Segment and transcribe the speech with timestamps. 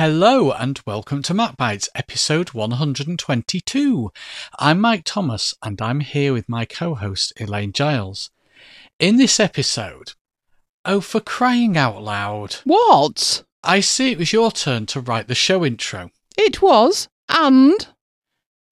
[0.00, 4.10] Hello and welcome to MacBites, episode 122.
[4.58, 8.30] I'm Mike Thomas and I'm here with my co host Elaine Giles.
[8.98, 10.14] In this episode,
[10.86, 13.44] oh, for crying out loud, What?
[13.62, 17.86] I see it was your turn to write the show intro, It was, and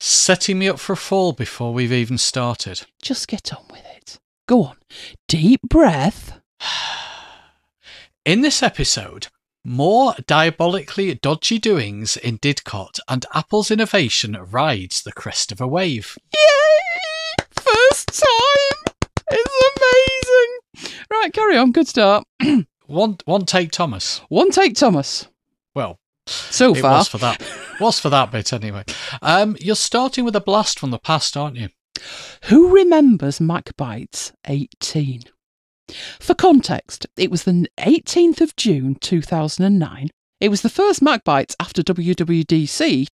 [0.01, 2.87] setting me up for a fall before we've even started.
[3.03, 4.19] just get on with it.
[4.47, 4.77] Go on.
[5.29, 6.41] Deep breath.
[8.25, 9.27] In this episode,
[9.65, 16.17] more diabolically dodgy doings in Didcot and Apple's innovation rides the crest of a wave.
[16.35, 17.45] Yay!
[17.53, 18.95] First time!
[19.31, 19.79] It's
[20.77, 20.97] amazing!
[21.11, 21.73] Right, carry on.
[21.73, 22.25] Good start.
[22.87, 24.23] One, one take, Thomas.
[24.31, 25.29] One take, Thomas.
[25.75, 26.93] Well, So it far.
[26.99, 27.43] was for that.
[27.81, 28.85] was for that bit anyway.
[29.21, 31.69] Um, you're starting with a blast from the past, aren't you?
[32.45, 35.25] Who remembers MacBites 18?
[36.21, 40.11] For context, it was the 18th of June 2009.
[40.41, 43.09] It was the first MacBites after WWDC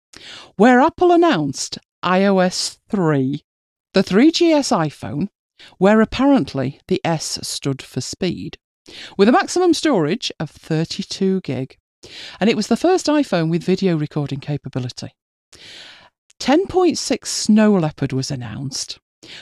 [0.56, 3.42] where Apple announced iOS 3,
[3.94, 5.28] the 3GS iPhone,
[5.78, 8.58] where apparently the S stood for speed,
[9.16, 11.76] with a maximum storage of 32 gig.
[12.40, 15.14] And it was the first iPhone with video recording capability.
[16.40, 18.98] 10.6 Snow Leopard was announced,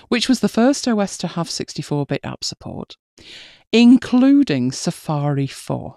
[0.08, 2.96] which was the first OS to have 64 bit app support,
[3.72, 5.96] including Safari 4.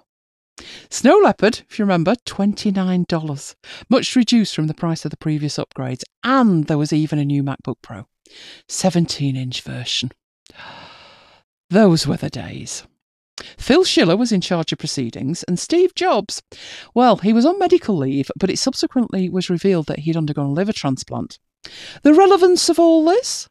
[0.90, 3.56] Snow Leopard, if you remember, $29,
[3.90, 7.44] much reduced from the price of the previous upgrades, and there was even a new
[7.44, 8.08] MacBook Pro,
[8.68, 10.12] 17 inch version.
[11.70, 12.84] Those were the days.
[13.58, 16.42] Phil Schiller was in charge of proceedings, and Steve Jobs,
[16.94, 20.54] well, he was on medical leave, but it subsequently was revealed that he'd undergone a
[20.54, 21.40] liver transplant.
[22.04, 23.48] The relevance of all this?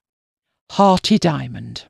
[0.70, 1.88] Hearty Diamond.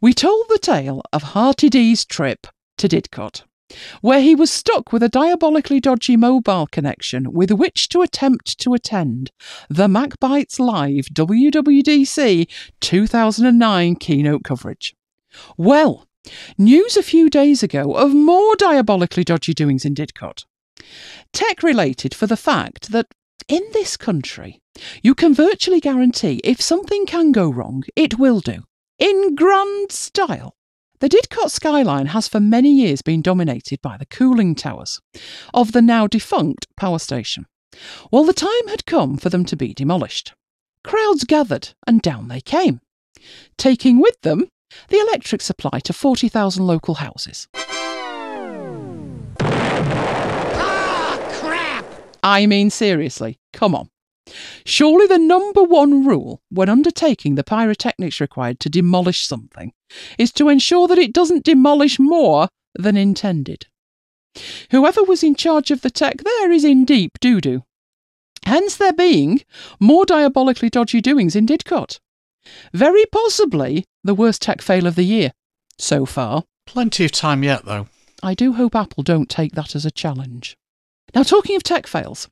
[0.00, 2.46] We told the tale of Hearty D's trip
[2.78, 3.42] to Didcot,
[4.00, 8.74] where he was stuck with a diabolically dodgy mobile connection with which to attempt to
[8.74, 9.30] attend
[9.68, 12.48] the MacBites Live WWDC
[12.80, 14.94] 2009 keynote coverage.
[15.56, 16.06] Well,
[16.58, 20.44] news a few days ago of more diabolically dodgy doings in Didcot.
[21.32, 23.06] Tech related for the fact that
[23.48, 24.60] in this country,
[25.02, 28.62] you can virtually guarantee if something can go wrong, it will do.
[29.02, 30.54] In grand style.
[31.00, 35.00] The Didcot skyline has for many years been dominated by the cooling towers
[35.52, 37.46] of the now defunct power station.
[38.12, 40.34] Well, the time had come for them to be demolished.
[40.84, 42.80] Crowds gathered, and down they came,
[43.58, 44.46] taking with them
[44.86, 47.48] the electric supply to 40,000 local houses.
[50.60, 51.84] Ah, crap!
[52.22, 53.88] I mean, seriously, come on.
[54.64, 59.72] Surely the number one rule when undertaking the pyrotechnics required to demolish something
[60.18, 63.66] is to ensure that it doesn't demolish more than intended.
[64.70, 67.64] Whoever was in charge of the tech there is in deep doo doo.
[68.44, 69.42] Hence there being
[69.78, 71.98] more diabolically dodgy doings in Didcot.
[72.72, 75.32] Very possibly the worst tech fail of the year
[75.78, 76.44] so far.
[76.66, 77.88] Plenty of time yet, though.
[78.22, 80.56] I do hope Apple don't take that as a challenge.
[81.14, 82.28] Now, talking of tech fails,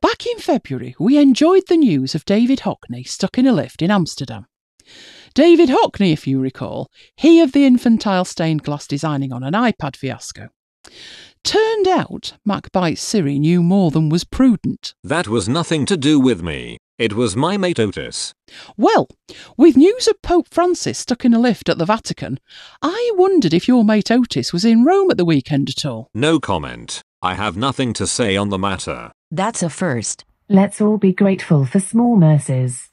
[0.00, 3.90] back in February, we enjoyed the news of David Hockney stuck in a lift in
[3.90, 4.46] Amsterdam.
[5.34, 9.96] David Hockney, if you recall, he of the infantile stained glass designing on an iPad
[9.96, 10.48] fiasco.
[11.44, 14.94] Turned out MacBite Siri knew more than was prudent.
[15.02, 16.78] That was nothing to do with me.
[16.98, 18.32] It was my mate Otis.
[18.76, 19.08] Well,
[19.56, 22.38] with news of Pope Francis stuck in a lift at the Vatican,
[22.80, 26.10] I wondered if your mate Otis was in Rome at the weekend at all.
[26.14, 27.02] No comment.
[27.20, 29.12] I have nothing to say on the matter.
[29.34, 30.26] That's a first.
[30.50, 32.90] Let's all be grateful for small mercies.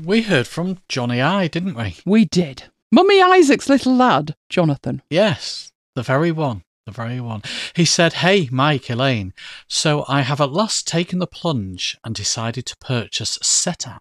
[0.00, 1.96] We heard from Johnny I, didn't we?
[2.06, 2.70] We did.
[2.92, 5.02] Mummy Isaac's little lad, Jonathan.
[5.10, 6.62] Yes, the very one.
[6.86, 7.42] The very one.
[7.74, 9.34] He said, Hey, Mike, Elaine.
[9.66, 13.98] So I have at last taken the plunge and decided to purchase SetApp.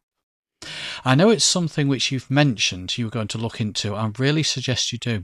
[1.03, 4.43] I know it's something which you've mentioned you were going to look into and really
[4.43, 5.23] suggest you do.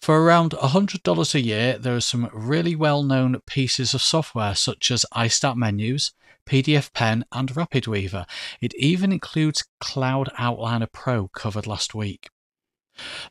[0.00, 4.90] For around $100 a year, there are some really well known pieces of software such
[4.90, 6.12] as iStat Menus,
[6.48, 8.26] PDF Pen, and RapidWeaver.
[8.60, 12.28] It even includes Cloud Outliner Pro covered last week.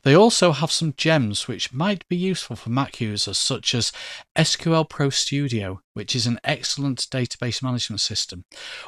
[0.02, 3.92] They also have some gems which might be useful for Mac users, such as
[4.36, 8.44] SQL Pro Studio, which is an excellent database management system,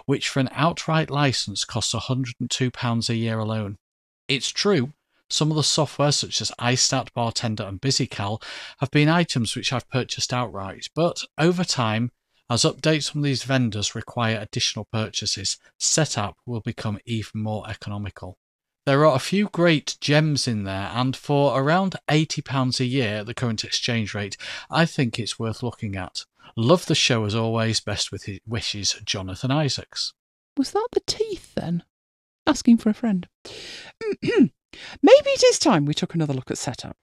[0.07, 3.77] which for an outright license costs £102 a year alone.
[4.27, 4.93] It's true,
[5.31, 8.43] some of the software, such as iStat, Bartender, and BusyCal,
[8.79, 12.11] have been items which I've purchased outright, but over time,
[12.51, 18.39] as updates from these vendors require additional purchases, Setapp will become even more economical.
[18.87, 23.27] There are a few great gems in there, and for around £80 a year at
[23.27, 24.37] the current exchange rate,
[24.69, 26.25] I think it's worth looking at.
[26.57, 27.79] Love the show as always.
[27.79, 30.13] Best with his wishes, Jonathan Isaacs.
[30.57, 31.85] Was that the teeth then?
[32.47, 33.29] Asking for a friend.
[35.03, 36.95] Maybe it is time we took another look at Setapp.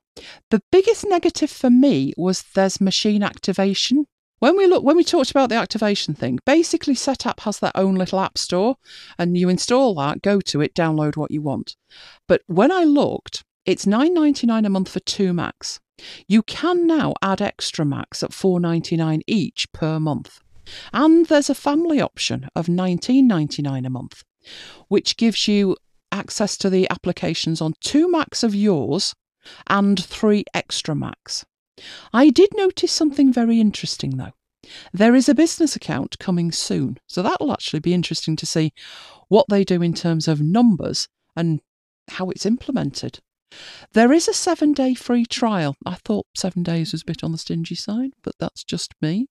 [0.49, 4.05] The biggest negative for me was there's machine activation.
[4.39, 7.95] When we look when we talked about the activation thing, basically Setapp has their own
[7.95, 8.77] little app store
[9.17, 11.75] and you install that, go to it, download what you want.
[12.27, 15.79] But when I looked, it's $9.99 a month for two Macs.
[16.27, 20.39] You can now add extra Macs at $4.99 each per month.
[20.93, 24.23] And there's a family option of $19.99 a month,
[24.87, 25.75] which gives you
[26.17, 29.13] access to the applications on two Macs of yours
[29.67, 31.45] and three extra Macs.
[32.11, 34.33] I did notice something very interesting though.
[34.91, 38.73] There is a business account coming soon, so that'll actually be interesting to see
[39.29, 41.61] what they do in terms of numbers and
[42.09, 43.19] how it's implemented.
[43.93, 45.77] There is a seven day free trial.
[45.85, 49.27] I thought seven days was a bit on the stingy side, but that's just me.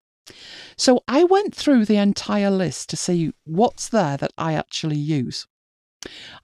[0.76, 5.46] So I went through the entire list to see what's there that I actually use.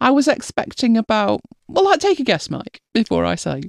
[0.00, 3.62] I was expecting about, well, take a guess, Mike, before I say.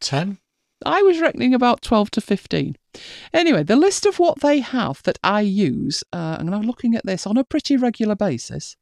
[0.00, 0.38] 10?
[0.84, 2.76] I was reckoning about 12 to 15.
[3.32, 7.06] Anyway, the list of what they have that I use, uh, and I'm looking at
[7.06, 8.76] this on a pretty regular basis,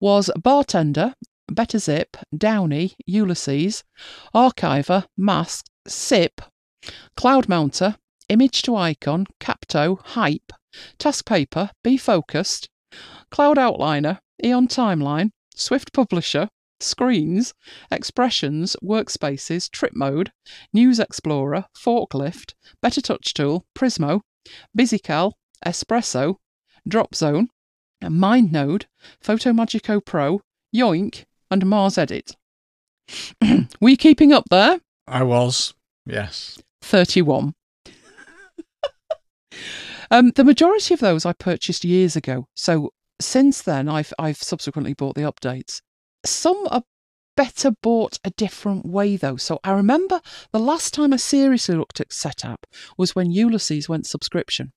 [0.00, 1.14] was Bartender,
[1.50, 3.84] Better Zip, Downie, Ulysses,
[4.34, 6.40] Archiver, Mask, SIP,
[7.16, 7.96] Cloud Mounter,
[8.28, 10.52] Image to Icon, Capto, Hype,
[10.98, 12.68] Task Paper, Be Focused,
[13.30, 16.48] Cloud Outliner, Aeon Timeline, Swift Publisher,
[16.80, 17.54] Screens,
[17.90, 20.32] Expressions, Workspaces, Trip Mode,
[20.72, 24.20] News Explorer, Forklift, Better Touch Tool, Prizmo,
[24.76, 25.32] BusyCal,
[25.64, 26.36] Espresso,
[26.86, 27.48] Drop Zone,
[28.02, 28.86] MindNode,
[29.24, 30.40] FotoMagico Pro,
[30.74, 32.36] Yoink, and Mars Edit.
[33.80, 34.80] Were you keeping up there?
[35.06, 35.74] I was.
[36.06, 36.60] Yes.
[36.82, 37.54] 31.
[40.10, 42.46] um, the majority of those I purchased years ago.
[42.54, 42.90] So
[43.24, 45.80] since then, I've, I've subsequently bought the updates.
[46.24, 46.82] Some are
[47.36, 49.36] better bought a different way, though.
[49.36, 50.20] So I remember
[50.52, 52.64] the last time I seriously looked at Setapp
[52.96, 54.72] was when Ulysses went subscription,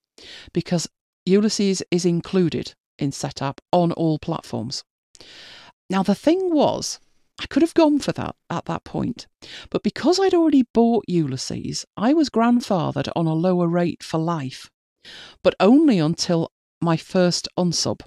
[0.54, 0.88] because
[1.26, 4.84] Ulysses is included in Setapp on all platforms.
[5.90, 7.00] Now, the thing was,
[7.40, 9.28] I could have gone for that at that point,
[9.70, 14.70] but because I'd already bought Ulysses, I was grandfathered on a lower rate for life,
[15.44, 16.52] but only until
[16.82, 18.02] my first unsub.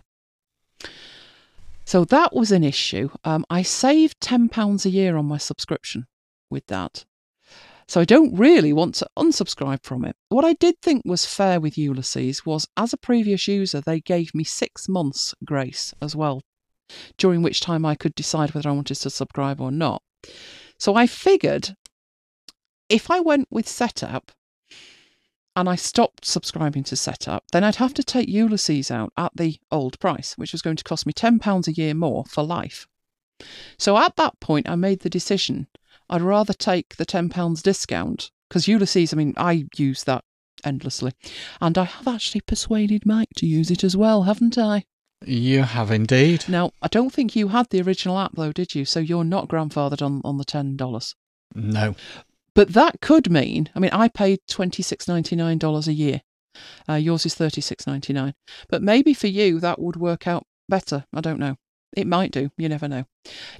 [1.89, 3.09] So that was an issue.
[3.25, 6.05] Um, I saved £10 a year on my subscription
[6.51, 7.07] with that.
[7.87, 10.15] So I don't really want to unsubscribe from it.
[10.29, 14.35] What I did think was fair with Ulysses was, as a previous user, they gave
[14.35, 16.43] me six months grace as well
[17.17, 20.03] during which time I could decide whether I wanted to subscribe or not.
[20.79, 21.75] So I figured
[22.91, 24.25] if I went with Setapp
[25.59, 29.59] and I stopped subscribing to Setapp, then I'd have to take Ulysses out at the
[29.73, 32.87] old price, which was going to cost me £10 a year more for life.
[33.77, 35.67] So at that point, I made the decision
[36.09, 40.23] I'd rather take the £10 discount because Ulysses, I mean, I use that
[40.65, 41.13] endlessly.
[41.61, 44.85] And I have actually persuaded Mike to use it as well, haven't I?
[45.27, 46.45] You have indeed.
[46.49, 48.85] Now, I don't think you had the original app though, did you?
[48.85, 51.17] So you're not grandfathered on, on the ten dollars.
[51.55, 51.97] No.
[52.55, 54.09] But that could mean, I mean, I
[55.37, 56.23] nine dollars a year.
[56.89, 58.35] Uh, yours is thirty six ninety nine.
[58.69, 61.05] But maybe for you that would work out better.
[61.13, 61.57] I don't know.
[61.97, 62.51] It might do.
[62.57, 63.05] You never know.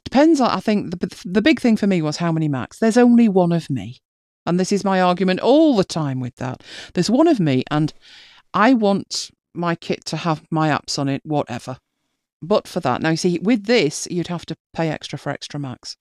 [0.05, 0.41] Depends.
[0.41, 2.79] I think the the big thing for me was how many Macs.
[2.79, 4.01] There's only one of me,
[4.47, 6.63] and this is my argument all the time with that.
[6.95, 7.93] There's one of me, and
[8.53, 11.79] I want my kit to have my apps on it, whatever.
[12.41, 15.59] But for that, now you see, with this, you'd have to pay extra for extra
[15.59, 15.97] Macs.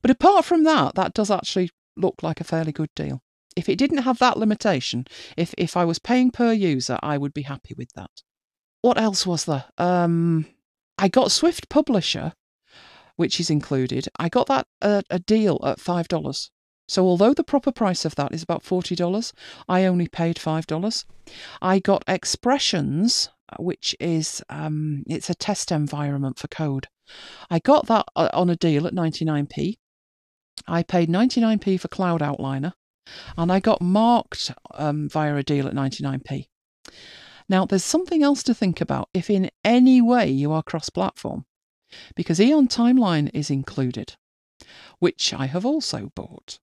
[0.00, 3.22] But apart from that, that does actually look like a fairly good deal.
[3.56, 7.32] If it didn't have that limitation, if if I was paying per user, I would
[7.32, 8.22] be happy with that.
[8.82, 9.64] What else was there?
[9.78, 10.46] Um,
[10.98, 12.34] I got Swift Publisher,
[13.16, 14.08] which is included.
[14.18, 16.50] I got that uh, a deal at five dollars.
[16.88, 19.32] So although the proper price of that is about $40,
[19.68, 21.04] I only paid $5.
[21.60, 26.86] I got Expressions, which is um, it's a test environment for code.
[27.50, 29.78] I got that uh, on a deal at 99p.
[30.66, 32.72] I paid 99p for Cloud Outliner,
[33.36, 36.46] and I got marked um, via a deal at 99p.
[37.48, 41.44] Now, there's something else to think about if in any way you are cross platform,
[42.14, 44.16] because Aeon Timeline is included,
[44.98, 46.58] which I have also bought.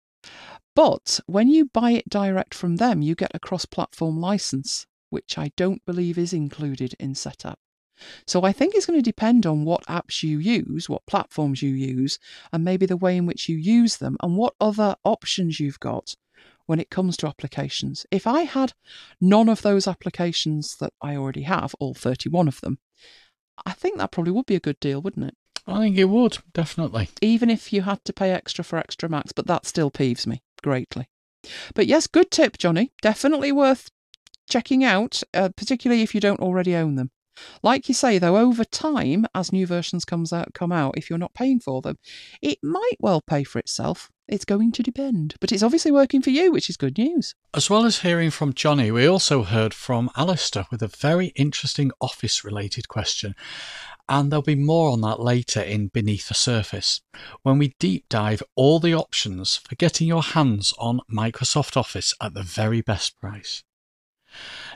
[0.75, 5.37] But when you buy it direct from them, you get a cross platform license, which
[5.37, 7.57] I don't believe is included in Setapp.
[8.27, 11.71] So I think it's going to depend on what apps you use, what platforms you
[11.71, 12.19] use,
[12.51, 16.15] and maybe the way in which you use them, and what other options you've got
[16.65, 18.05] when it comes to applications.
[18.11, 18.73] If I had
[19.19, 22.79] none of those applications that I already have, all 31 of them,
[23.65, 25.35] I think that probably would be a good deal, wouldn't it?
[25.67, 27.09] I think it would, definitely.
[27.21, 30.41] Even if you had to pay extra for extra max, but that still peeves me
[30.63, 31.07] greatly.
[31.75, 32.91] But yes, good tip, Johnny.
[33.01, 33.89] Definitely worth
[34.49, 37.11] checking out, uh, particularly if you don't already own them.
[37.63, 41.19] Like you say, though, over time, as new versions comes out, come out, if you're
[41.19, 41.97] not paying for them,
[42.41, 44.09] it might well pay for itself.
[44.27, 47.35] It's going to depend, but it's obviously working for you, which is good news.
[47.53, 51.91] As well as hearing from Johnny, we also heard from Alistair with a very interesting
[51.99, 53.35] office related question.
[54.07, 57.01] And there'll be more on that later in Beneath the Surface,
[57.43, 62.33] when we deep dive all the options for getting your hands on Microsoft Office at
[62.33, 63.63] the very best price.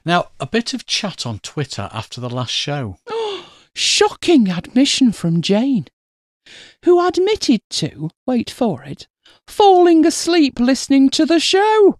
[0.05, 2.97] Now, a bit of chat on Twitter after the last show.
[3.75, 5.87] Shocking admission from Jane,
[6.83, 9.07] who admitted to, wait for it,
[9.47, 11.99] falling asleep listening to the show.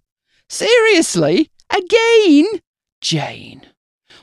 [0.50, 1.50] Seriously?
[1.76, 2.46] Again?
[3.02, 3.62] Jane,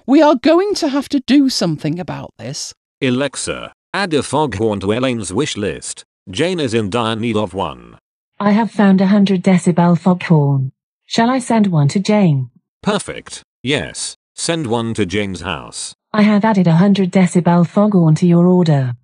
[0.06, 2.72] we are going to have to do something about this.
[3.02, 6.04] Alexa, add a foghorn to Elaine's wish list.
[6.30, 7.98] Jane is in dire need of one.
[8.38, 10.72] I have found a 100 decibel foghorn.
[11.06, 12.50] Shall I send one to Jane?
[12.82, 13.42] Perfect.
[13.62, 15.94] Yes, send one to Jane's house.
[16.12, 18.94] I have added a 100 decibel foghorn to your order.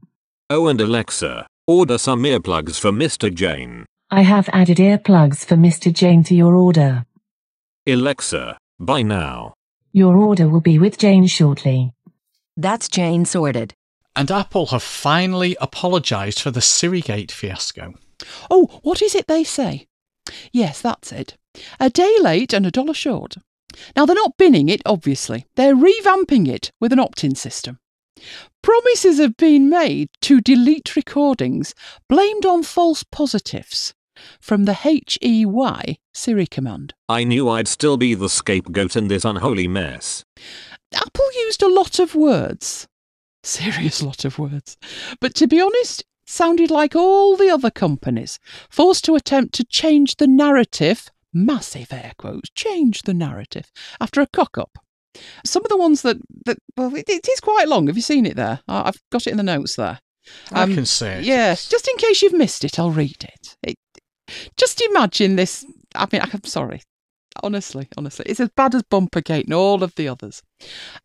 [0.50, 3.32] Oh, and Alexa, order some earplugs for Mr.
[3.32, 3.87] Jane.
[4.11, 5.92] I have added earplugs for Mr.
[5.92, 7.04] Jane to your order.
[7.87, 9.54] Alexa, buy now.
[9.92, 11.92] Your order will be with Jane shortly.
[12.56, 13.75] That's Jane sorted.
[14.16, 17.94] And Apple have finally apologised for the Sirigate fiasco.
[18.50, 19.87] Oh, what is it they say?
[20.52, 21.37] Yes, that's it.
[21.78, 23.37] A day late and a dollar short.
[23.97, 25.47] Now, they're not binning it, obviously.
[25.56, 27.78] They're revamping it with an opt in system.
[28.62, 31.75] Promises have been made to delete recordings
[32.08, 33.94] blamed on false positives
[34.40, 36.94] from the HEY Siri command.
[37.08, 40.25] I knew I'd still be the scapegoat in this unholy mess.
[40.92, 42.88] Apple used a lot of words.
[43.44, 44.76] Serious lot of words.
[45.20, 50.16] But to be honest, sounded like all the other companies, forced to attempt to change
[50.16, 53.70] the narrative, massive air quotes, change the narrative,
[54.00, 54.78] after a cock up.
[55.44, 57.87] Some of the ones that, that well, it, it is quite long.
[57.87, 58.61] Have you seen it there?
[58.68, 59.99] I- I've got it in the notes there.
[60.52, 61.25] I Um, can see it.
[61.25, 63.56] Yeah, just in case you've missed it, I'll read it.
[63.62, 63.76] it.
[64.56, 65.64] Just imagine this.
[65.94, 66.82] I mean, I'm sorry.
[67.42, 70.42] Honestly, honestly, it's as bad as Bumpergate and all of the others.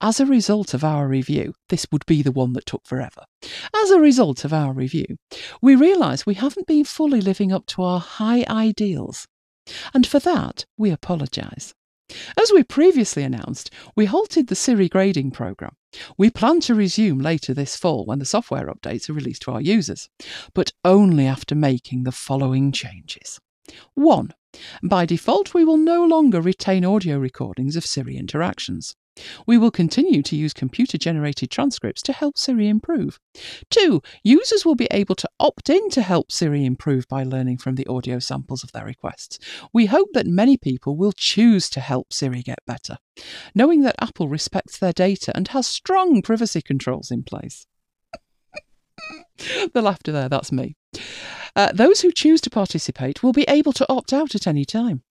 [0.01, 3.23] As a result of our review, this would be the one that took forever.
[3.75, 5.05] As a result of our review,
[5.61, 9.27] we realise we haven't been fully living up to our high ideals.
[9.93, 11.73] And for that, we apologise.
[12.39, 15.75] As we previously announced, we halted the Siri grading program.
[16.17, 19.61] We plan to resume later this fall when the software updates are released to our
[19.61, 20.09] users,
[20.53, 23.39] but only after making the following changes.
[23.95, 24.33] 1.
[24.83, 28.95] By default, we will no longer retain audio recordings of Siri interactions.
[29.45, 33.19] We will continue to use computer generated transcripts to help Siri improve.
[33.69, 34.01] 2.
[34.23, 37.87] Users will be able to opt in to help Siri improve by learning from the
[37.87, 39.39] audio samples of their requests.
[39.71, 42.97] We hope that many people will choose to help Siri get better,
[43.53, 47.67] knowing that Apple respects their data and has strong privacy controls in place.
[49.73, 50.75] the laughter there, that's me.
[51.55, 55.03] Uh, those who choose to participate will be able to opt out at any time.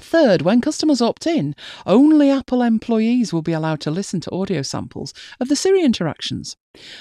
[0.00, 4.62] Third, when customers opt in, only Apple employees will be allowed to listen to audio
[4.62, 6.56] samples of the Siri interactions.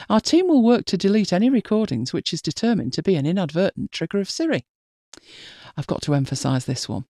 [0.10, 3.92] Our team will work to delete any recordings which is determined to be an inadvertent
[3.92, 4.66] trigger of Siri.
[5.78, 7.06] I've got to emphasise this one.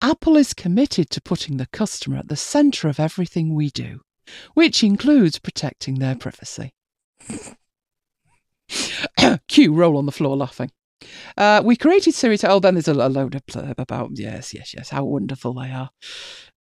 [0.00, 4.00] Apple is committed to putting the customer at the centre of everything we do,
[4.54, 6.74] which includes protecting their privacy.
[9.48, 10.70] Cue roll on the floor laughing.
[11.36, 12.50] Uh, we created Siri to.
[12.50, 15.70] Oh, then there's a, a load of blurb about yes, yes, yes, how wonderful they
[15.70, 15.90] are.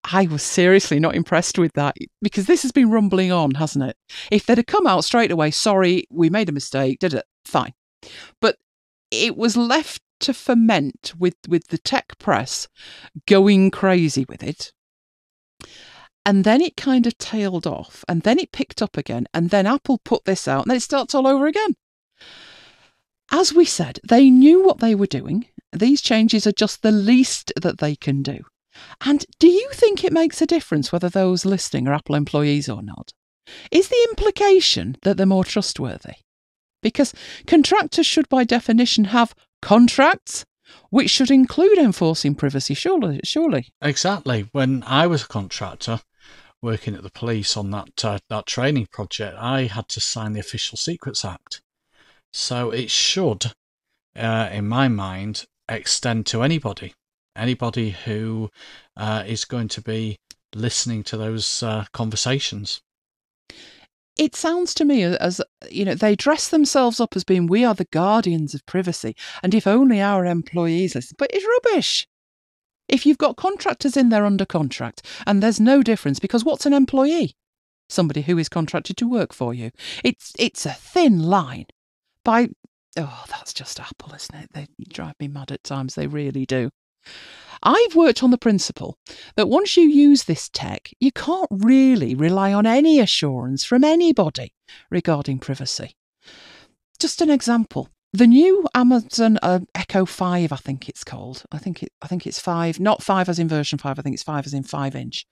[0.03, 3.97] I was seriously not impressed with that because this has been rumbling on, hasn't it?
[4.31, 7.25] If they'd have come out straight away, sorry, we made a mistake, did it?
[7.45, 7.73] Fine.
[8.39, 8.57] But
[9.11, 12.67] it was left to ferment with, with the tech press
[13.27, 14.71] going crazy with it.
[16.25, 19.65] And then it kind of tailed off, and then it picked up again, and then
[19.65, 21.75] Apple put this out, and then it starts all over again.
[23.31, 25.45] As we said, they knew what they were doing.
[25.71, 28.43] These changes are just the least that they can do.
[29.05, 32.81] And do you think it makes a difference whether those listening are Apple employees or
[32.81, 33.13] not?
[33.71, 36.15] Is the implication that they're more trustworthy?
[36.81, 37.13] Because
[37.47, 40.45] contractors should, by definition, have contracts,
[40.89, 43.19] which should include enforcing privacy, surely.
[43.23, 43.71] surely.
[43.81, 44.47] Exactly.
[44.51, 46.01] When I was a contractor
[46.61, 50.39] working at the police on that uh, that training project, I had to sign the
[50.39, 51.61] Official Secrets Act.
[52.33, 53.51] So it should,
[54.15, 56.93] uh, in my mind, extend to anybody.
[57.35, 58.49] anybody who
[58.97, 60.17] uh, is going to be
[60.53, 62.81] listening to those uh, conversations.
[64.17, 67.73] It sounds to me as, you know, they dress themselves up as being, we are
[67.73, 69.15] the guardians of privacy.
[69.41, 71.15] And if only our employees listen.
[71.17, 72.07] But it's rubbish.
[72.89, 76.73] If you've got contractors in there under contract, and there's no difference, because what's an
[76.73, 77.35] employee?
[77.87, 79.71] Somebody who is contracted to work for you.
[80.03, 81.67] It's it's a thin line.
[82.23, 82.49] By
[82.97, 84.49] oh, that's just Apple, isn't it?
[84.53, 85.95] They drive me mad at times.
[85.95, 86.69] They really do.
[87.63, 88.97] I've worked on the principle
[89.35, 94.53] that once you use this tech, you can't really rely on any assurance from anybody
[94.89, 95.95] regarding privacy.
[96.99, 97.89] Just an example.
[98.13, 101.43] The new Amazon uh, Echo 5, I think it's called.
[101.49, 104.13] I think it I think it's 5, not 5 as in version 5, I think
[104.13, 105.25] it's 5 as in 5 inch.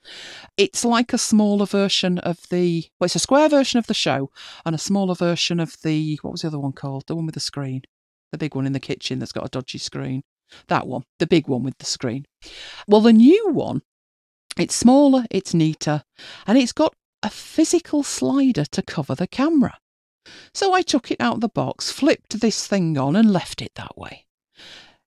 [0.56, 4.32] It's like a smaller version of the well, it's a square version of the show
[4.66, 7.04] and a smaller version of the what was the other one called?
[7.08, 7.82] The one with the screen.
[8.32, 10.24] The big one in the kitchen that's got a dodgy screen.
[10.68, 12.26] That one, the big one with the screen.
[12.88, 13.82] Well, the new one,
[14.58, 16.04] it's smaller, it's neater,
[16.48, 19.78] and it's got a physical slider to cover the camera.
[20.54, 23.72] So I took it out of the box, flipped this thing on, and left it
[23.76, 24.26] that way.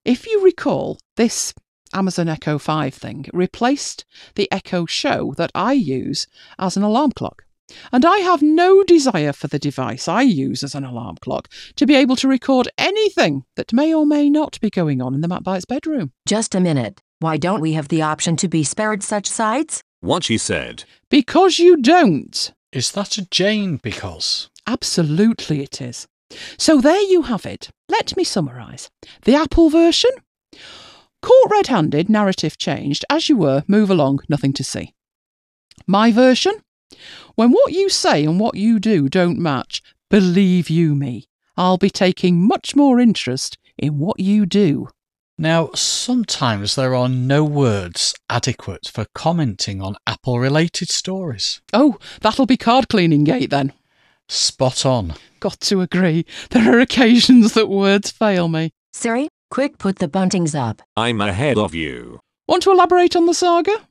[0.04, 1.54] If you recall, this
[1.95, 4.04] Amazon Echo 5 thing replaced
[4.35, 6.26] the Echo Show that I use
[6.59, 7.45] as an alarm clock.
[7.90, 11.87] And I have no desire for the device I use as an alarm clock to
[11.87, 15.28] be able to record anything that may or may not be going on in the
[15.28, 16.12] MacBite's bedroom.
[16.26, 17.00] Just a minute.
[17.21, 19.83] Why don't we have the option to be spared such sights?
[20.00, 20.85] What she said.
[21.09, 22.52] Because you don't.
[22.73, 24.50] Is that a Jane because?
[24.66, 26.07] Absolutely, it is.
[26.59, 27.71] So there you have it.
[27.88, 28.90] Let me summarise.
[29.23, 30.11] The Apple version?
[31.21, 33.04] Caught red handed, narrative changed.
[33.11, 34.95] As you were, move along, nothing to see.
[35.87, 36.54] My version?
[37.35, 41.26] When what you say and what you do don't match, believe you me,
[41.57, 44.88] I'll be taking much more interest in what you do.
[45.38, 51.60] Now, sometimes there are no words adequate for commenting on Apple related stories.
[51.73, 53.73] Oh, that'll be card cleaning gate then.
[54.32, 55.14] Spot on.
[55.40, 56.25] Got to agree.
[56.50, 58.71] There are occasions that words fail me.
[58.95, 60.80] Siri, quick put the buntings up.
[60.97, 62.18] I'm ahead of you.
[62.49, 63.88] Want to elaborate on the saga?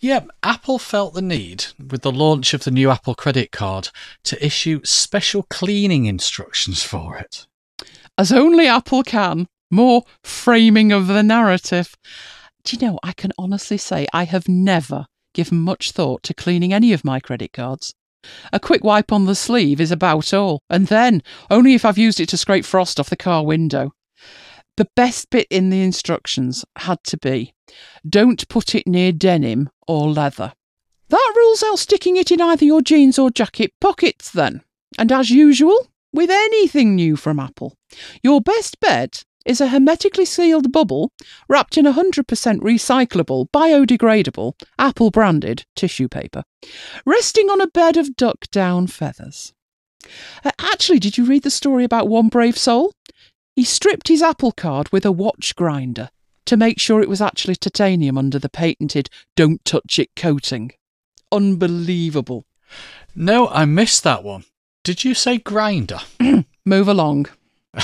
[0.00, 3.90] Yep, Apple felt the need, with the launch of the new Apple credit card,
[4.24, 7.46] to issue special cleaning instructions for it.
[8.18, 9.46] As only Apple can.
[9.70, 11.94] More framing of the narrative.
[12.64, 16.72] Do you know, I can honestly say I have never given much thought to cleaning
[16.72, 17.94] any of my credit cards.
[18.52, 22.20] A quick wipe on the sleeve is about all, and then only if I've used
[22.20, 23.92] it to scrape frost off the car window.
[24.76, 27.52] The best bit in the instructions had to be
[28.08, 30.52] don't put it near denim or leather.
[31.08, 34.62] That rules out sticking it in either your jeans or jacket pockets, then.
[34.98, 37.74] And as usual, with anything new from Apple,
[38.22, 41.12] your best bet is a hermetically sealed bubble
[41.48, 42.24] wrapped in 100%
[42.60, 46.44] recyclable, biodegradable, Apple branded tissue paper,
[47.04, 49.52] resting on a bed of duck down feathers.
[50.44, 52.92] Uh, actually, did you read the story about one brave soul?
[53.56, 56.10] He stripped his Apple card with a watch grinder
[56.46, 60.72] to make sure it was actually titanium under the patented don't touch it coating.
[61.30, 62.46] Unbelievable.
[63.14, 64.44] No, I missed that one.
[64.82, 66.00] Did you say grinder?
[66.64, 67.26] Move along.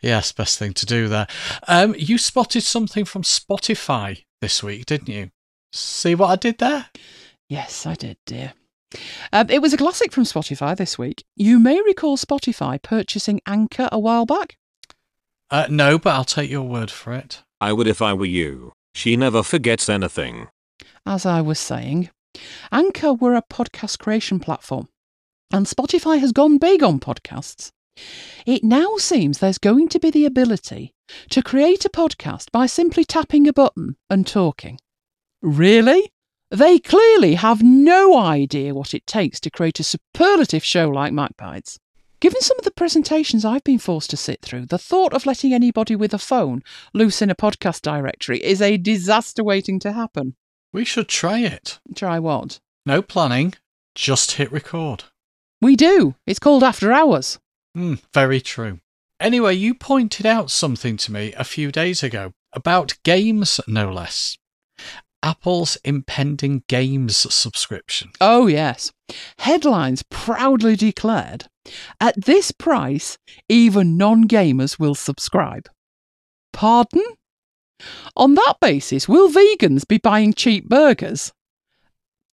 [0.00, 1.26] yes, best thing to do there.
[1.66, 5.30] Um, you spotted something from Spotify this week, didn't you?
[5.72, 6.86] See what I did there?
[7.48, 8.54] Yes, I did, dear.
[9.32, 11.24] Um, it was a classic from Spotify this week.
[11.36, 14.56] You may recall Spotify purchasing Anchor a while back.
[15.50, 17.42] Uh, no, but I'll take your word for it.
[17.60, 18.72] I would if I were you.
[18.94, 20.48] She never forgets anything.
[21.06, 22.10] As I was saying,
[22.70, 24.88] Anchor were a podcast creation platform,
[25.52, 27.70] and Spotify has gone big on podcasts.
[28.46, 30.94] It now seems there's going to be the ability
[31.30, 34.78] to create a podcast by simply tapping a button and talking.
[35.42, 36.12] Really?
[36.50, 41.78] They clearly have no idea what it takes to create a superlative show like MacBites.
[42.20, 45.52] Given some of the presentations I've been forced to sit through, the thought of letting
[45.52, 50.34] anybody with a phone loose in a podcast directory is a disaster waiting to happen.
[50.72, 51.78] We should try it.
[51.94, 52.58] Try what?
[52.84, 53.54] No planning,
[53.94, 55.04] just hit record.
[55.60, 56.14] We do.
[56.26, 57.38] It's called After Hours.
[57.78, 58.80] Hmm, very true.
[59.20, 64.36] Anyway, you pointed out something to me a few days ago about games, no less.
[65.22, 68.10] Apple's impending games subscription.
[68.20, 68.90] Oh, yes.
[69.38, 71.46] Headlines proudly declared
[72.00, 73.16] at this price,
[73.48, 75.68] even non gamers will subscribe.
[76.52, 77.04] Pardon?
[78.16, 81.32] On that basis, will vegans be buying cheap burgers?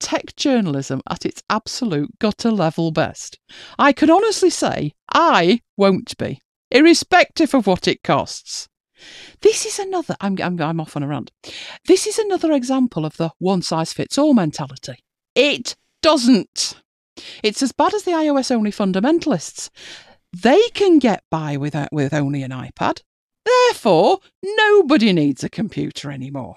[0.00, 3.38] Tech journalism at its absolute gutter level best.
[3.78, 8.68] I can honestly say I won't be, irrespective of what it costs.
[9.40, 10.16] This is another.
[10.20, 11.30] I'm, I'm, I'm off on a rant.
[11.86, 15.04] This is another example of the one size fits all mentality.
[15.34, 16.80] It doesn't.
[17.42, 19.70] It's as bad as the iOS only fundamentalists.
[20.32, 23.02] They can get by with, with only an iPad.
[23.44, 26.56] Therefore, nobody needs a computer anymore.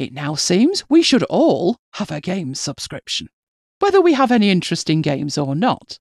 [0.00, 3.28] It now seems we should all have a game subscription,
[3.80, 5.98] whether we have any interest in games or not.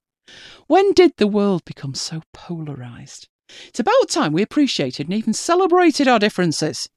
[0.67, 3.27] When did the world become so polarised?
[3.67, 6.88] It's about time we appreciated and even celebrated our differences.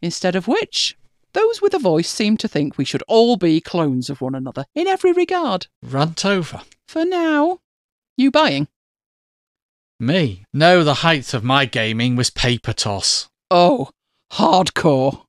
[0.00, 0.96] Instead of which,
[1.34, 4.64] those with a voice seem to think we should all be clones of one another
[4.74, 5.66] in every regard.
[5.82, 6.62] Rant over.
[6.88, 7.58] For now,
[8.16, 8.68] you buying?
[10.00, 10.46] Me?
[10.54, 13.28] No, the height of my gaming was paper toss.
[13.50, 13.90] Oh,
[14.32, 15.26] hardcore.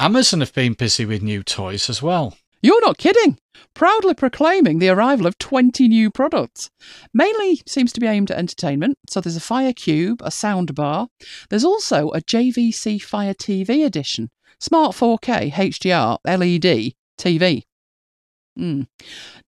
[0.00, 2.34] Amazon have been busy with new toys as well.
[2.62, 3.36] You're not kidding.
[3.74, 6.70] Proudly proclaiming the arrival of 20 new products.
[7.12, 8.96] Mainly seems to be aimed at entertainment.
[9.10, 11.08] So there's a Fire Cube, a sound bar.
[11.50, 14.30] There's also a JVC Fire TV edition.
[14.58, 17.64] Smart 4K HDR LED TV.
[18.56, 18.84] Hmm.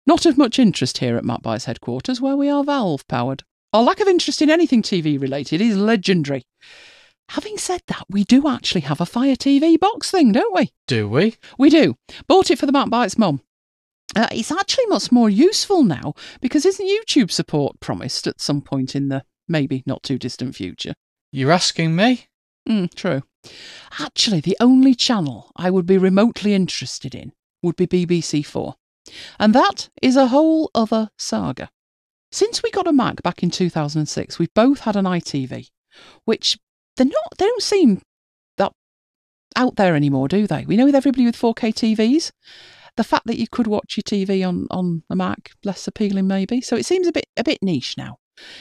[0.06, 3.44] Not of much interest here at MacBites headquarters, where we are Valve powered.
[3.72, 6.44] Our lack of interest in anything TV related is legendary.
[7.32, 10.74] Having said that, we do actually have a Fire TV box thing, don't we?
[10.86, 11.38] Do we?
[11.58, 11.96] We do.
[12.28, 13.40] Bought it for the MacBites mum.
[14.14, 18.98] Uh, it's actually much more useful now because isn't YouTube support promised at some point
[18.98, 20.94] in the maybe not too distant future?
[21.32, 22.28] You're asking me?
[22.68, 23.24] Mm, true.
[23.98, 27.32] Actually, the only channel I would be remotely interested in
[27.64, 28.74] would be BBC4.
[29.40, 31.70] And that is a whole other saga.
[32.34, 35.70] Since we got a Mac back in 2006, we've both had an EyeTV,
[36.26, 36.58] which
[36.98, 38.02] they're not, they don't seem
[38.58, 38.74] that
[39.56, 40.66] out there anymore, do they?
[40.66, 42.32] We know with everybody with 4K TVs,
[42.98, 46.62] the fact that you could watch your TV on, on a Mac, less appealing maybe.
[46.62, 48.18] So it seems a bit, a bit niche now.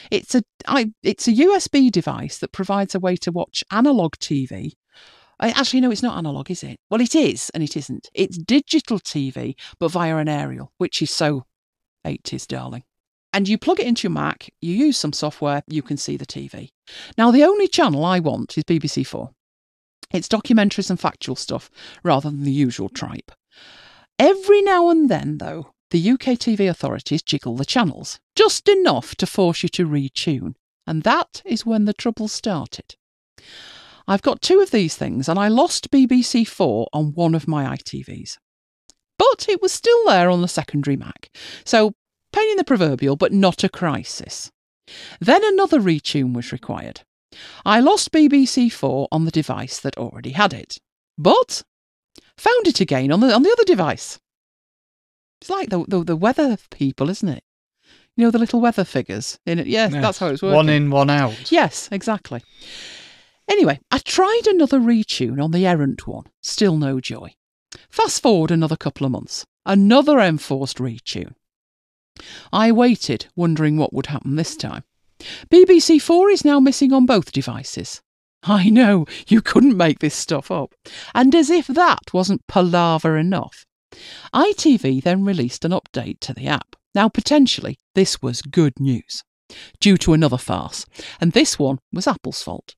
[0.09, 4.73] It's a, I, it's a USB device that provides a way to watch analog TV.
[5.39, 6.79] Actually, no, it's not analog, is it?
[6.91, 8.09] Well, it is, and it isn't.
[8.13, 11.45] It's digital TV, but via an aerial, which is so
[12.05, 12.83] 80s, darling
[13.33, 16.25] and you plug it into your Mac, you use some software, you can see the
[16.25, 16.71] TV.
[17.17, 19.31] Now, the only channel I want is BBC4.
[20.11, 21.69] It's documentaries and factual stuff
[22.03, 23.31] rather than the usual tripe.
[24.19, 29.25] Every now and then, though, the UK TV authorities jiggle the channels, just enough to
[29.25, 32.95] force you to retune, and that is when the trouble started.
[34.07, 38.37] I've got two of these things, and I lost BBC4 on one of my EyeTVs.
[39.17, 41.29] But it was still there on the secondary Mac,
[41.63, 41.93] so
[42.31, 44.51] Pain in the proverbial, but not a crisis.
[45.19, 47.01] Then another retune was required.
[47.65, 50.77] I lost BBC4 on the device that already had it,
[51.17, 51.63] but
[52.37, 54.19] found it again on the on the other device.
[55.41, 57.43] It's like the the, the weather people, isn't it?
[58.17, 59.67] You know the little weather figures in it.
[59.67, 60.01] Yeah, Yes.
[60.01, 60.55] that's how it's working.
[60.55, 61.51] One in, one out.
[61.51, 62.43] Yes, exactly.
[63.49, 66.25] Anyway, I tried another retune on the errant one.
[66.41, 67.33] Still no joy.
[67.89, 69.45] Fast forward another couple of months.
[69.65, 71.33] Another enforced retune.
[72.51, 74.83] I waited, wondering what would happen this time.
[75.49, 78.01] BBC 4 is now missing on both devices.
[78.43, 80.73] I know, you couldn't make this stuff up.
[81.13, 83.65] And as if that wasn't palaver enough,
[84.33, 86.75] EyeTV then released an update to the app.
[86.95, 89.23] Now, potentially, this was good news,
[89.79, 90.85] due to another farce,
[91.19, 92.75] and this one was Apple's fault.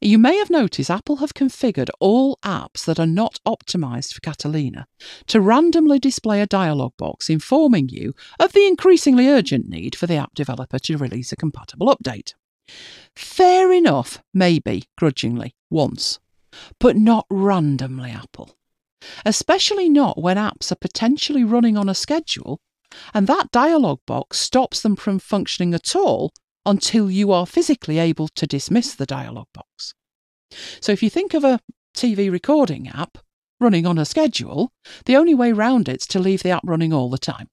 [0.00, 4.86] You may have noticed Apple have configured all apps that are not optimized for Catalina
[5.28, 10.16] to randomly display a dialog box informing you of the increasingly urgent need for the
[10.16, 12.34] app developer to release a compatible update.
[13.14, 16.18] Fair enough, maybe, grudgingly, once,
[16.78, 18.56] but not randomly, Apple.
[19.24, 22.60] Especially not when apps are potentially running on a schedule
[23.14, 26.32] and that dialog box stops them from functioning at all
[26.66, 29.94] until you are physically able to dismiss the dialog box.
[30.80, 31.60] So if you think of a
[31.96, 33.18] TV recording app
[33.58, 34.72] running on a schedule,
[35.06, 37.48] the only way round it's to leave the app running all the time.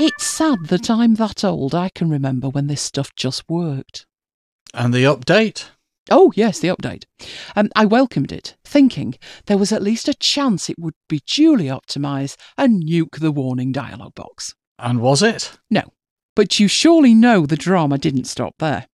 [0.00, 1.74] It's sad that I'm that old.
[1.74, 4.06] I can remember when this stuff just worked.
[4.72, 5.66] And the update?
[6.10, 7.04] Oh, yes, the update.
[7.54, 9.14] Um, I welcomed it, thinking
[9.46, 13.70] there was at least a chance it would be duly optimised and nuke the warning
[13.70, 14.54] dialog box.
[14.78, 15.52] And was it?
[15.70, 15.82] No.
[16.36, 18.86] But you surely know the drama didn't stop there.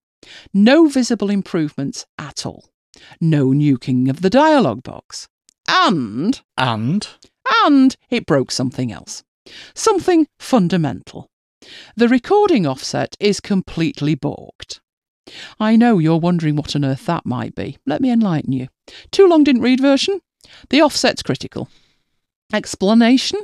[0.53, 2.66] No visible improvements at all.
[3.21, 5.29] No nuking of the dialog box.
[5.69, 7.09] And, And?
[7.64, 9.23] and it broke something else.
[9.75, 11.29] Something fundamental.
[11.97, 14.81] The recording offset is completely balked.
[15.59, 17.79] I know you're wondering what on earth that might be.
[17.87, 18.69] Let me enlighten you.
[19.12, 20.21] Too long didn't read version?
[20.71, 21.69] The offset's critical.
[22.53, 23.40] Explanation?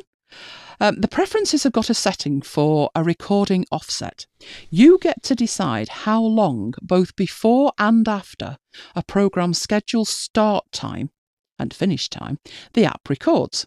[0.80, 4.26] Um, the preferences have got a setting for a recording offset.
[4.70, 8.58] You get to decide how long, both before and after,
[8.94, 11.10] a program's scheduled start time
[11.58, 12.38] and finish time
[12.74, 13.66] the app records.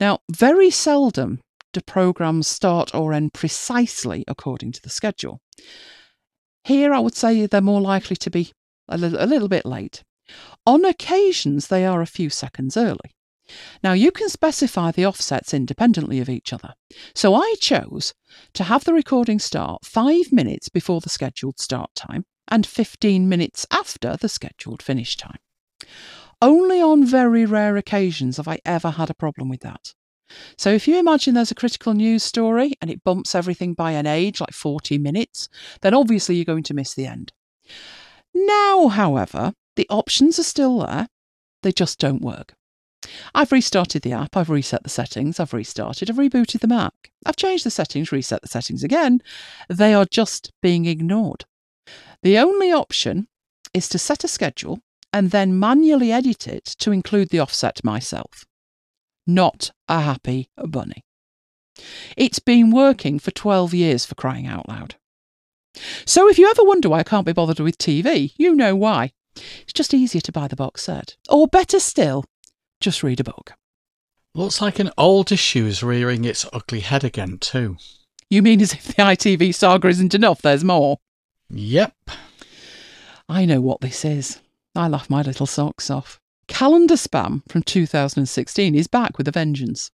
[0.00, 1.40] Now, very seldom
[1.72, 5.40] do programs start or end precisely according to the schedule.
[6.64, 8.52] Here, I would say they're more likely to be
[8.88, 10.02] a little, a little bit late.
[10.66, 13.15] On occasions, they are a few seconds early.
[13.82, 16.74] Now, you can specify the offsets independently of each other.
[17.14, 18.14] So I chose
[18.54, 23.66] to have the recording start five minutes before the scheduled start time and 15 minutes
[23.70, 25.38] after the scheduled finish time.
[26.42, 29.94] Only on very rare occasions have I ever had a problem with that.
[30.58, 34.06] So if you imagine there's a critical news story and it bumps everything by an
[34.06, 35.48] age, like 40 minutes,
[35.82, 37.32] then obviously you're going to miss the end.
[38.34, 41.08] Now, however, the options are still there,
[41.62, 42.54] they just don't work.
[43.34, 47.12] I've restarted the app, I've reset the settings, I've restarted, I've rebooted the Mac.
[47.24, 49.22] I've changed the settings, reset the settings again.
[49.68, 51.44] They are just being ignored.
[52.22, 53.28] The only option
[53.74, 54.80] is to set a schedule
[55.12, 58.44] and then manually edit it to include the offset myself.
[59.26, 61.04] Not a happy bunny.
[62.16, 64.96] It's been working for 12 years for crying out loud.
[66.06, 69.12] So if you ever wonder why I can't be bothered with TV, you know why.
[69.34, 71.16] It's just easier to buy the box set.
[71.28, 72.24] Or better still,
[72.80, 73.54] just read a book.
[74.34, 77.76] Looks like an old issue is rearing its ugly head again, too.
[78.28, 80.98] You mean as if the EyeTV saga isn't enough, there's more?
[81.48, 81.94] Yep.
[83.28, 84.40] I know what this is.
[84.74, 86.20] I laugh my little socks off.
[86.48, 89.90] Calendar spam from 2016 is back with a vengeance.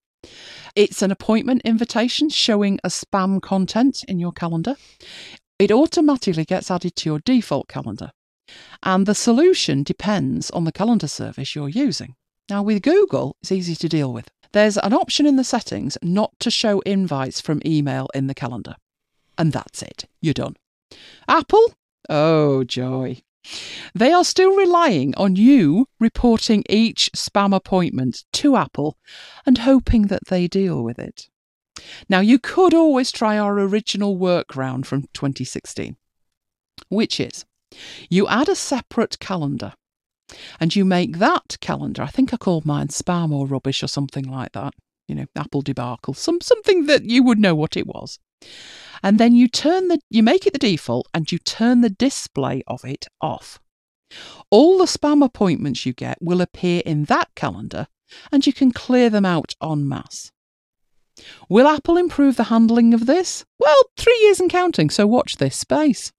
[0.75, 4.75] It's an appointment invitation showing a spam content in your calendar.
[5.59, 8.11] It automatically gets added to your default calendar.
[8.83, 12.15] And the solution depends on the calendar service you're using.
[12.49, 14.29] Now, with Google, it's easy to deal with.
[14.51, 18.75] There's an option in the settings not to show invites from email in the calendar.
[19.37, 20.05] And that's it.
[20.21, 20.57] You're done.
[21.27, 21.73] Apple?
[22.09, 23.21] Oh, joy.
[23.95, 28.97] They are still relying on you reporting each spam appointment to Apple
[29.45, 31.29] and hoping that they deal with it.
[32.07, 35.97] Now, you could always try our original workaround from 2016,
[36.89, 37.45] which is
[38.09, 39.73] you add a separate calendar
[40.59, 44.25] and you make that calendar, I think I called mine spam or rubbish or something
[44.25, 44.73] like that,
[45.07, 48.19] you know, Apple debacle, some, something that you would know what it was.
[49.01, 52.63] And then you turn the, you make it the default and you turn the display
[52.67, 53.59] of it off.
[54.49, 57.87] All the spam appointments you get will appear in that calendar
[58.31, 60.31] and you can clear them out en masse.
[61.49, 63.45] Will Apple improve the handling of this?
[63.59, 66.11] Well, three years and counting, so watch this space.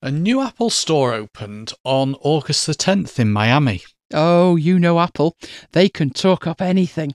[0.00, 3.82] A new Apple store opened on August the 10th in Miami.
[4.14, 5.36] Oh, you know Apple.
[5.72, 7.14] They can talk up anything.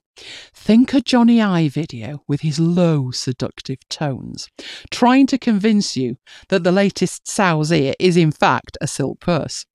[0.54, 4.50] Think a Jony Ive video with his low, seductive tones,
[4.92, 6.18] trying to convince you
[6.50, 9.66] that the latest sow's ear is in fact a silk purse.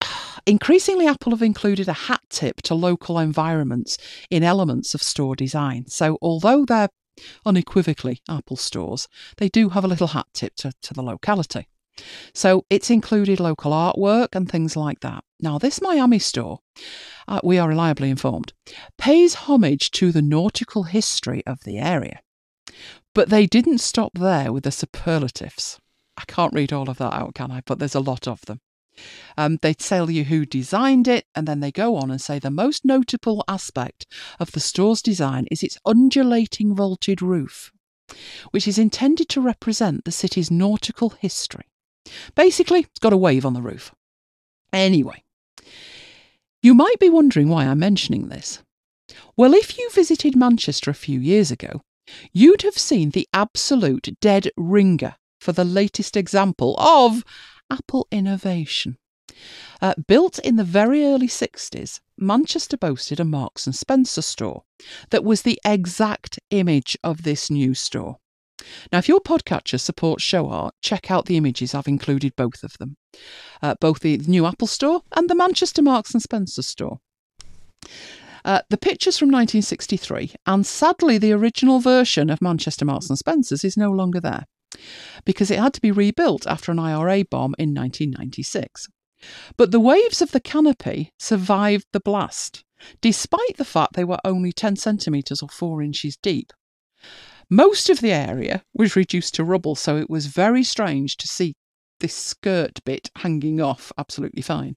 [0.46, 3.98] Increasingly, Apple have included a hat tip to local environments
[4.30, 5.86] in elements of store design.
[5.88, 6.90] So, although they're
[7.44, 11.68] unequivocally Apple stores, they do have a little hat tip to, to the locality.
[12.32, 15.24] So it's included local artwork and things like that.
[15.40, 16.60] Now, this Miami store,
[17.28, 18.52] uh, we are reliably informed,
[18.98, 22.20] pays homage to the nautical history of the area.
[23.14, 25.78] But they didn't stop there with the superlatives.
[26.16, 27.62] I can't read all of that out, can I?
[27.64, 28.60] But there's a lot of them.
[29.36, 32.50] Um, they tell you who designed it, and then they go on and say the
[32.50, 34.06] most notable aspect
[34.38, 37.72] of the store's design is its undulating vaulted roof,
[38.50, 41.66] which is intended to represent the city's nautical history.
[42.34, 43.94] Basically, it's got a wave on the roof.
[44.72, 45.22] Anyway,
[46.62, 48.62] you might be wondering why I'm mentioning this.
[49.36, 51.82] Well, if you visited Manchester a few years ago,
[52.32, 57.24] you'd have seen the absolute dead ringer for the latest example of
[57.70, 58.98] Apple innovation.
[59.80, 64.62] Uh, built in the very early 60s, Manchester boasted a Marks and Spencer store
[65.10, 68.18] that was the exact image of this new store.
[68.92, 71.74] Now, if your podcatcher supports show art, check out the images.
[71.74, 72.96] I've included both of them,
[73.60, 77.00] uh, both the new Apple store and the Manchester Marks and Spencer store.
[78.44, 83.64] Uh, the pictures from 1963, and sadly, the original version of Manchester Marks and Spencers
[83.64, 84.44] is no longer there
[85.24, 88.88] because it had to be rebuilt after an IRA bomb in 1996.
[89.56, 92.64] But the waves of the canopy survived the blast,
[93.00, 96.52] despite the fact they were only 10 centimetres or 4 inches deep.
[97.50, 101.54] Most of the area was reduced to rubble, so it was very strange to see
[102.00, 104.76] this skirt bit hanging off absolutely fine.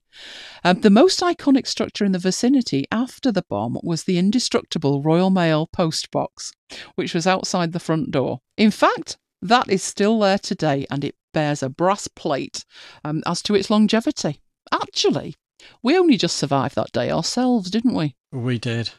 [0.64, 5.30] Um, the most iconic structure in the vicinity after the bomb was the indestructible Royal
[5.30, 6.52] Mail post box,
[6.94, 8.40] which was outside the front door.
[8.56, 12.64] In fact, that is still there today and it bears a brass plate
[13.04, 14.40] um, as to its longevity.
[14.72, 15.34] Actually,
[15.82, 18.14] we only just survived that day ourselves, didn't we?
[18.32, 18.90] We did.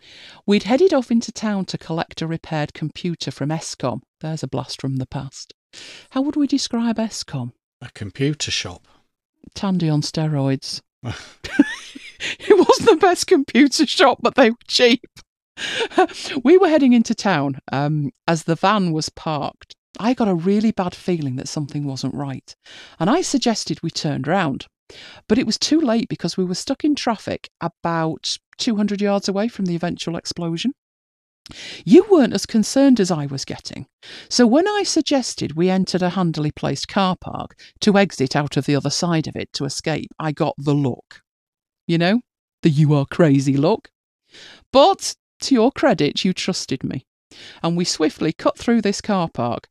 [0.46, 4.02] We'd headed off into town to collect a repaired computer from ESCOM.
[4.22, 5.54] There's a blast from the past.
[6.12, 7.52] How would we describe ESCOM?
[7.82, 8.88] A computer shop.
[9.54, 10.82] Tandy on steroids.
[11.04, 15.06] it wasn't the best computer shop, but they were cheap.
[16.44, 19.76] we were heading into town um, as the van was parked.
[20.00, 22.56] I got a really bad feeling that something wasn't right,
[23.00, 24.66] and I suggested we turned round.
[25.28, 29.50] But it was too late because we were stuck in traffic about 200 yards away
[29.50, 30.72] from the eventual explosion.
[31.84, 33.88] You weren't as concerned as I was getting,
[34.30, 38.66] so when I suggested we entered a handily placed car park to exit out of
[38.66, 41.22] the other side of it to escape, I got the look.
[41.88, 42.22] You know,
[42.62, 43.90] the you are crazy look.
[44.72, 47.06] But to your credit, you trusted me,
[47.64, 49.68] and we swiftly cut through this car park.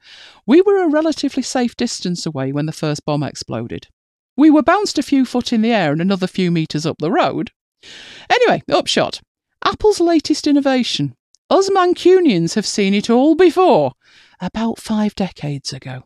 [0.46, 3.88] We were a relatively safe distance away when the first bomb exploded.
[4.36, 7.10] We were bounced a few foot in the air and another few metres up the
[7.10, 7.50] road.
[8.30, 9.20] Anyway, upshot
[9.64, 11.14] Apple's latest innovation.
[11.50, 13.92] Us Mancunians have seen it all before,
[14.40, 16.04] about five decades ago.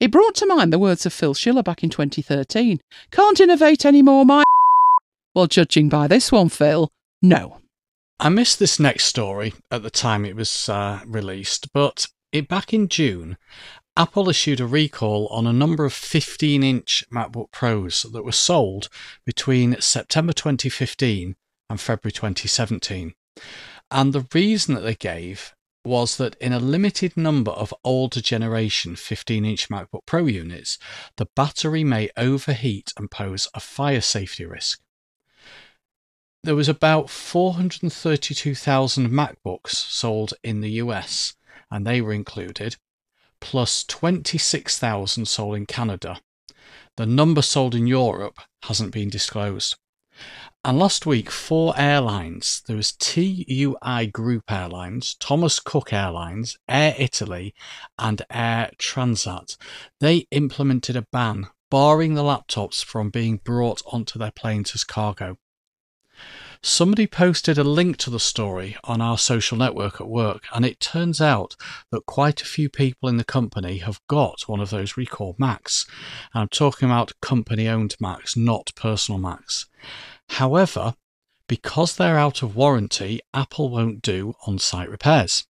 [0.00, 4.24] It brought to mind the words of Phil Schiller back in 2013 Can't innovate anymore,
[4.24, 4.42] my.
[5.34, 6.90] Well, judging by this one, Phil,
[7.22, 7.58] no.
[8.22, 12.74] I missed this next story at the time it was uh, released, but it back
[12.74, 13.38] in June,
[13.96, 18.90] Apple issued a recall on a number of 15 inch MacBook Pros that were sold
[19.24, 21.34] between September 2015
[21.70, 23.14] and February 2017.
[23.90, 28.96] And the reason that they gave was that in a limited number of older generation
[28.96, 30.76] 15 inch MacBook Pro units,
[31.16, 34.82] the battery may overheat and pose a fire safety risk.
[36.42, 41.34] There was about 432,000 MacBooks sold in the US,
[41.70, 42.76] and they were included,
[43.40, 46.18] plus 26,000 sold in Canada.
[46.96, 49.76] The number sold in Europe hasn't been disclosed.
[50.64, 57.54] And last week, four airlines there was TUI Group Airlines, Thomas Cook Airlines, Air Italy,
[57.98, 59.58] and Air Transat.
[60.00, 65.36] They implemented a ban barring the laptops from being brought onto their planes as cargo.
[66.62, 70.78] Somebody posted a link to the story on our social network at work, and it
[70.78, 71.56] turns out
[71.90, 75.86] that quite a few people in the company have got one of those recalled Macs.
[76.34, 79.68] And I'm talking about company owned Macs, not personal Macs.
[80.28, 80.94] However,
[81.48, 85.46] because they're out of warranty, Apple won't do on site repairs.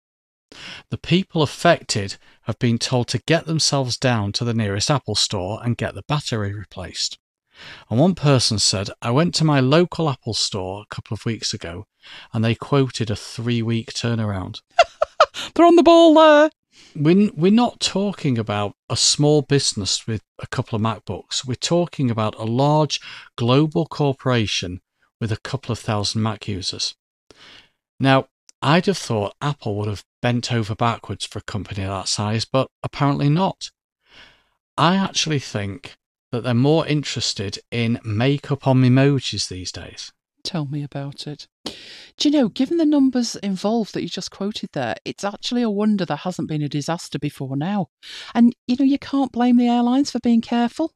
[0.90, 5.60] The people affected have been told to get themselves down to the nearest Apple store
[5.62, 7.18] and get the battery replaced.
[7.88, 11.52] And one person said, I went to my local Apple store a couple of weeks
[11.52, 11.86] ago
[12.32, 14.60] and they quoted a three week turnaround.
[15.54, 16.50] They're on the ball there.
[16.94, 21.46] We're, we're not talking about a small business with a couple of MacBooks.
[21.46, 23.00] We're talking about a large
[23.36, 24.80] global corporation
[25.20, 26.94] with a couple of thousand Mac users.
[28.00, 28.26] Now,
[28.62, 32.68] I'd have thought Apple would have bent over backwards for a company that size, but
[32.82, 33.70] apparently not.
[34.76, 35.96] I actually think
[36.32, 40.12] that they're more interested in makeup on emojis these days.
[40.42, 41.46] Tell me about it.
[41.64, 45.70] Do you know, given the numbers involved that you just quoted there, it's actually a
[45.70, 47.88] wonder there hasn't been a disaster before now.
[48.34, 50.92] And, you know, you can't blame the airlines for being careful.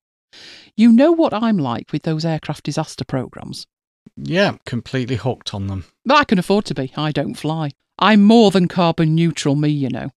[0.76, 3.66] You know what I'm like with those aircraft disaster programs.
[4.16, 5.84] Yeah, completely hooked on them.
[6.08, 6.92] I can afford to be.
[6.96, 7.70] I don't fly.
[7.98, 10.10] I'm more than carbon neutral, me, you know.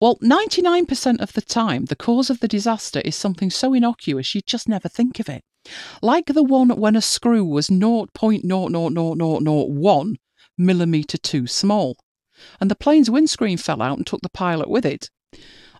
[0.00, 4.46] Well, 99% of the time, the cause of the disaster is something so innocuous you'd
[4.46, 5.42] just never think of it.
[6.02, 10.14] Like the one when a screw was 0.00001
[10.58, 11.96] millimetre too small,
[12.60, 15.08] and the plane's windscreen fell out and took the pilot with it.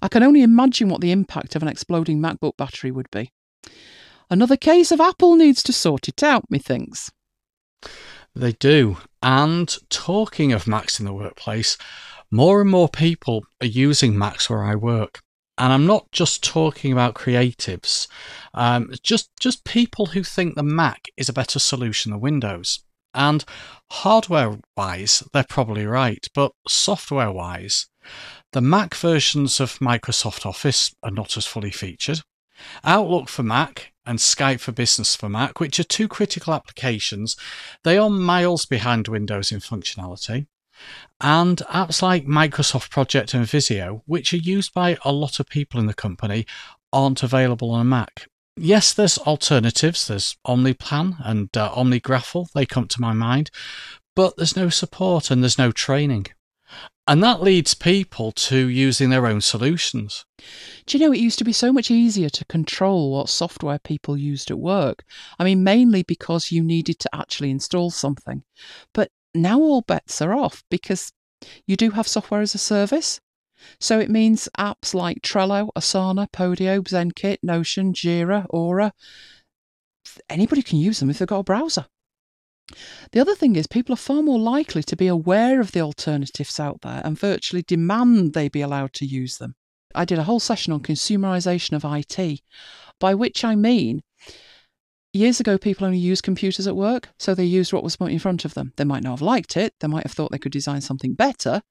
[0.01, 3.31] I can only imagine what the impact of an exploding MacBook battery would be.
[4.31, 7.13] Another case of Apple needs to sort it out, methinks.
[8.35, 8.97] They do.
[9.23, 11.79] And talking of Macs in the workplace,
[12.31, 15.21] more and more people are using Macs where I work.
[15.59, 18.09] And I'm not just talking about creatives,
[18.53, 22.81] um, just just people who think the Mac is a better solution than Windows.
[23.15, 23.43] And
[23.91, 27.87] hardware wise, they're probably right, but software wise,
[28.53, 32.21] the Mac versions of Microsoft Office are not as fully featured.
[32.85, 37.37] Outlook for Mac and Skype for Business for Mac, which are two critical applications,
[37.83, 40.47] they are miles behind Windows in functionality.
[41.21, 45.81] And apps like Microsoft Project and Visio, which are used by a lot of people
[45.81, 46.47] in the company,
[46.93, 48.29] aren't available on a Mac.
[48.57, 50.07] yes, there's alternatives.
[50.07, 52.53] There's OmniPlan and uh, OmniGraffle.
[52.53, 53.51] They come to my mind,
[54.15, 56.27] but there's no support and there's no training.
[57.07, 60.25] And that leads people to using their own solutions.
[60.87, 64.17] Do you know it used to be so much easier to control what software people
[64.17, 65.05] used at work?
[65.39, 68.43] I mean, mainly because you needed to actually install something.
[68.93, 69.13] But
[69.43, 71.13] now all bets are off because
[71.67, 73.21] you do have software as a service.
[73.81, 78.93] So it means apps like Trello, Asana, Podio, ZenKit, Notion, Jira, Aura.
[80.29, 81.87] Anybody can use them if they've got a browser.
[83.13, 86.59] The other thing is, people are far more likely to be aware of the alternatives
[86.59, 89.55] out there and virtually demand they be allowed to use them.
[89.95, 92.41] I did a whole session on consumerization of IT,
[92.99, 94.03] by which I mean
[95.17, 98.19] years ago people only used computers at work, so they used what was put in
[98.19, 98.73] front of them.
[98.77, 101.63] They might not have liked it, they might have thought they could design something better,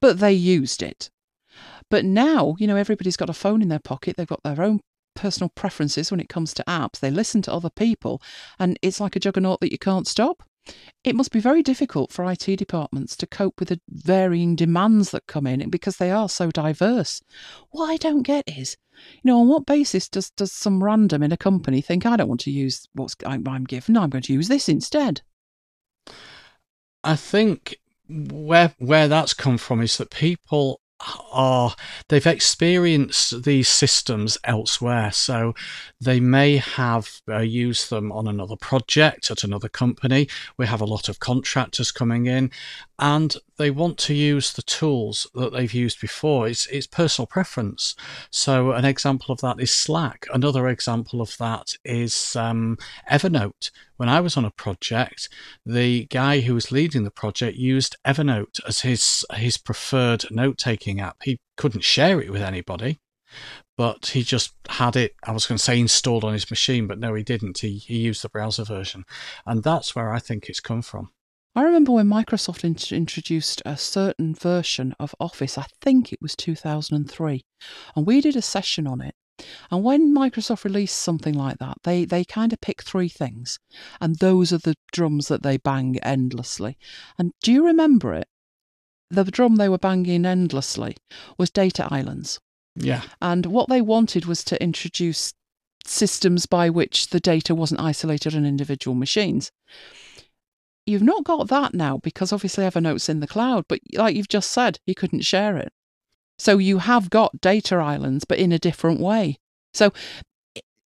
[0.00, 1.10] but they used it.
[1.90, 4.80] But now, you know, everybody's got a phone in their pocket, they've got their own
[5.14, 8.20] personal preferences when it comes to apps, they listen to other people,
[8.58, 10.42] and it's like a juggernaut that you can't stop.
[11.02, 15.26] It must be very difficult for IT departments to cope with the varying demands that
[15.26, 17.20] come in because they are so diverse.
[17.70, 18.76] What I don't get is,
[19.14, 22.28] you know, on what basis does, does some random in a company think, I don't
[22.28, 25.20] want to use what I'm, I'm given, I'm going to use this instead?
[27.02, 27.76] I think
[28.08, 30.80] where where that's come from is that people
[31.32, 31.74] are
[32.08, 35.12] they've experienced these systems elsewhere.
[35.12, 35.54] So
[36.00, 40.28] they may have uh, used them on another project at another company.
[40.56, 42.50] We have a lot of contractors coming in.
[42.98, 47.94] And they want to use the tools that they've used before it's, it's personal preference
[48.30, 52.76] so an example of that is slack another example of that is um,
[53.10, 55.28] evernote when I was on a project,
[55.64, 61.00] the guy who was leading the project used Evernote as his his preferred note taking
[61.00, 61.18] app.
[61.22, 62.98] He couldn't share it with anybody,
[63.76, 65.14] but he just had it.
[65.24, 67.58] I was going to say installed on his machine, but no, he didn't.
[67.58, 69.04] He he used the browser version,
[69.46, 71.10] and that's where I think it's come from.
[71.56, 76.34] I remember when Microsoft int- introduced a certain version of Office, I think it was
[76.34, 77.44] 2003,
[77.94, 79.14] and we did a session on it.
[79.70, 83.58] And when Microsoft released something like that, they, they kind of pick three things,
[84.00, 86.76] and those are the drums that they bang endlessly.
[87.18, 88.28] And do you remember it?
[89.10, 90.96] The drum they were banging endlessly
[91.38, 92.40] was data islands.
[92.74, 93.02] Yeah.
[93.20, 95.32] And what they wanted was to introduce
[95.86, 99.52] systems by which the data wasn't isolated on individual machines.
[100.86, 104.50] You've not got that now because obviously Evernote's in the cloud, but like you've just
[104.50, 105.72] said, you couldn't share it.
[106.38, 109.38] So you have got data islands, but in a different way.
[109.72, 109.92] So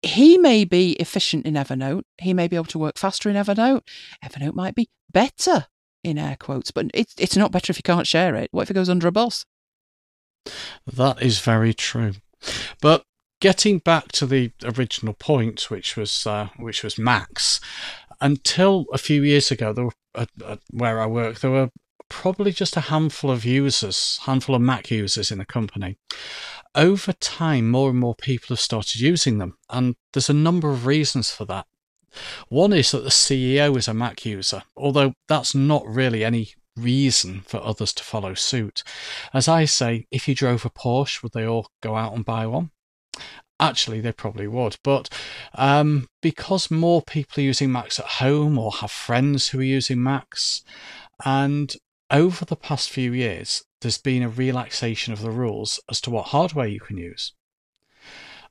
[0.02, 2.04] he may be efficient in Evernote.
[2.20, 3.82] He may be able to work faster in Evernote.
[4.24, 5.68] Evernote might be better
[6.04, 8.50] in air quotes, but it's it's not better if you can't share it.
[8.52, 9.46] What if it goes under a bus?
[10.86, 12.14] That is very true.
[12.82, 13.04] But
[13.42, 17.60] getting back to the original point, which was uh, which was Macs,
[18.22, 21.70] until a few years ago, there were, where I work, there were
[22.10, 25.98] probably just a handful of users, handful of Mac users in the company.
[26.74, 30.86] Over time, more and more people have started using them, and there's a number of
[30.86, 31.68] reasons for that.
[32.48, 37.42] One is that the CEO is a Mac user, although that's not really any reason
[37.42, 38.84] for others to follow suit.
[39.34, 42.46] As I say, if you drove a Porsche, would they all go out and buy
[42.48, 42.72] one?
[43.60, 45.08] Actually, they probably would, but
[45.54, 50.04] um, because more people are using Macs at home or have friends who are using
[50.04, 50.62] Macs,
[51.24, 51.76] and
[52.12, 56.28] over the past few years, there's been a relaxation of the rules as to what
[56.28, 57.34] hardware you can use.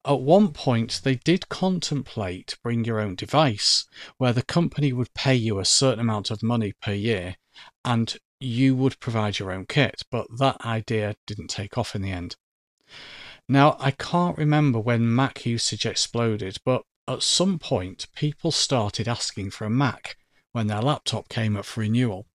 [0.07, 3.87] At one point, they did contemplate bring your own device,
[4.19, 7.37] where the company would pay you a certain amount of money per year
[7.85, 12.11] and you would provide your own kit, but that idea didn't take off in the
[12.11, 12.37] end.
[13.49, 19.51] Now, I can't remember when Mac usage exploded, but at some point, people started asking
[19.51, 20.17] for a Mac
[20.53, 22.27] when their laptop came up for renewal.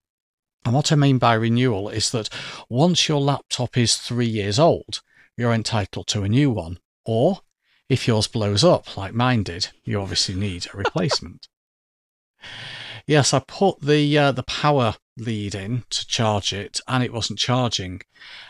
[0.65, 2.29] And what I mean by renewal is that
[2.69, 5.01] once your laptop is three years old,
[5.37, 6.79] you're entitled to a new one.
[7.05, 7.41] Or
[7.87, 11.47] if yours blows up like mine did, you obviously need a replacement.
[13.07, 17.39] yes, I put the uh, the power lead in to charge it, and it wasn't
[17.39, 18.01] charging.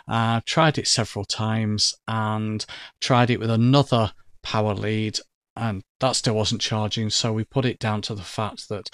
[0.07, 2.65] I uh, tried it several times and
[3.01, 4.13] tried it with another
[4.43, 5.19] power lead,
[5.55, 7.09] and that still wasn't charging.
[7.09, 8.89] So we put it down to the fact that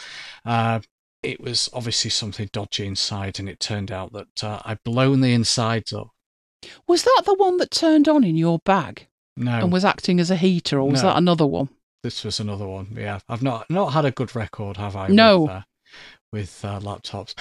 [0.45, 0.80] uh,
[1.23, 5.34] it was obviously something dodgy inside, and it turned out that uh, I'd blown the
[5.34, 6.09] insides up.
[6.88, 9.07] Was that the one that turned on in your bag
[9.38, 11.09] No, and was acting as a heater, or was No.
[11.09, 11.69] that another one?
[12.03, 12.95] this was another one.
[12.95, 15.07] Yeah, I've not not had a good record, have I?
[15.07, 15.63] No.
[16.32, 17.34] With, uh, laptops.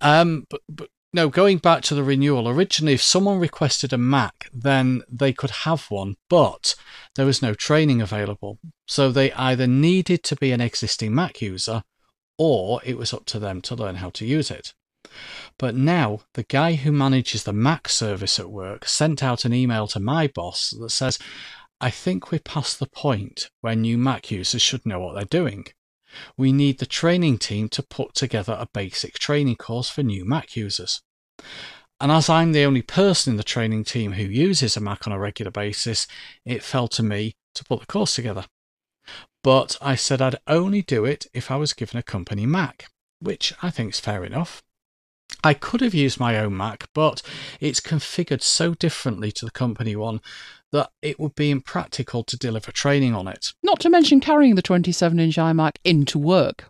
[0.00, 4.50] Um, but but no, going back to the renewal, originally, if someone requested a Mac,
[4.52, 6.74] then they could have one, but
[7.14, 8.58] there was no training available.
[8.88, 11.84] So they either needed to be an existing Mac user
[12.36, 14.74] or it was up to them to learn how to use it.
[15.56, 19.86] But now, the guy who manages the Mac service at work sent out an email
[19.88, 21.20] to my boss that says,
[21.80, 25.66] I think we're past the point where new Mac users should know what they're doing.
[26.36, 30.56] We need the training team to put together a basic training course for new Mac
[30.56, 31.02] users.
[32.00, 35.12] And as I'm the only person in the training team who uses a Mac on
[35.12, 36.06] a regular basis,
[36.44, 38.44] it fell to me to put the course together.
[39.42, 42.86] But I said I'd only do it if I was given a company Mac,
[43.20, 44.62] which I think is fair enough.
[45.42, 47.20] I could have used my own Mac, but
[47.60, 50.20] it's configured so differently to the company one
[50.74, 53.52] that it would be impractical to deliver training on it.
[53.62, 56.68] Not to mention carrying the 27 inch iMac into work.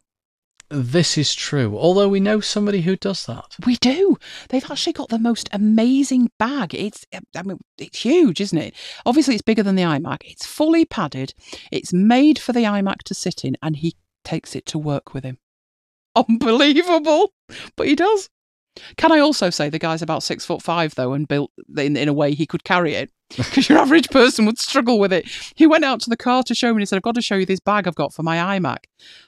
[0.68, 3.56] This is true, although we know somebody who does that.
[3.64, 4.18] We do.
[4.50, 6.74] They've actually got the most amazing bag.
[6.74, 8.74] It's, I mean, it's huge, isn't it?
[9.06, 10.18] Obviously, it's bigger than the iMac.
[10.24, 11.32] It's fully padded.
[11.72, 15.24] It's made for the iMac to sit in, and he takes it to work with
[15.24, 15.38] him.
[16.16, 17.32] Unbelievable,
[17.74, 18.28] but he does.
[18.98, 22.08] Can I also say the guy's about six foot five though, and built in, in
[22.08, 25.26] a way he could carry it because your average person would struggle with it.
[25.56, 26.72] He went out to the car to show me.
[26.72, 28.84] and He said, "I've got to show you this bag I've got for my iMac,"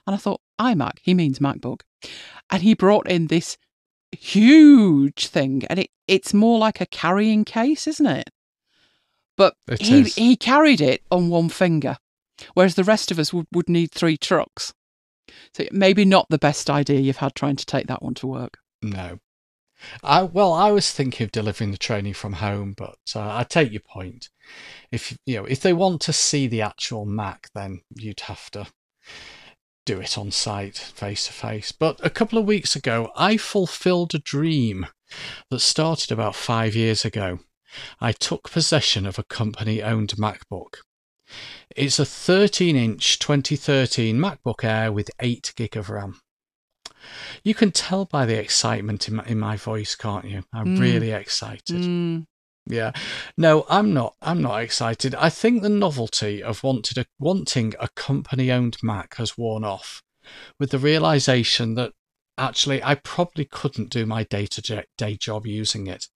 [0.06, 0.98] and I thought, "iMac?
[1.02, 1.80] He means MacBook,"
[2.50, 3.56] and he brought in this
[4.12, 8.30] huge thing, and it it's more like a carrying case, isn't it?
[9.36, 10.14] But It he is.
[10.14, 11.96] he carried it on one finger,
[12.54, 14.72] whereas the rest of us would, would need three trucks.
[15.54, 18.58] So maybe not the best idea you've had trying to take that one to work.
[18.82, 19.18] No.
[20.02, 23.72] I well, I was thinking of delivering the training from home, but uh, I take
[23.72, 24.30] your point.
[24.90, 28.66] If you know, if they want to see the actual Mac, then you'd have to
[29.84, 31.72] do it on site, face to face.
[31.72, 34.86] But a couple of weeks ago, I fulfilled a dream
[35.50, 37.38] that started about five years ago.
[38.00, 40.78] I took possession of a company-owned MacBook.
[41.74, 46.20] It's a 13-inch 2013 MacBook Air with 8 gig of RAM.
[47.44, 50.44] You can tell by the excitement in my, in my voice, can't you?
[50.52, 50.80] I'm Mm.
[50.80, 51.82] really excited.
[51.82, 52.26] Mm,
[52.68, 52.92] Yeah.
[53.36, 54.14] No, I'm not.
[54.20, 55.14] I'm not excited.
[55.14, 60.02] I think the novelty of wanted a, wanting a company-owned Mac has worn off,
[60.58, 61.92] with the realization that
[62.36, 66.08] actually I probably couldn't do my day-to-day job using it,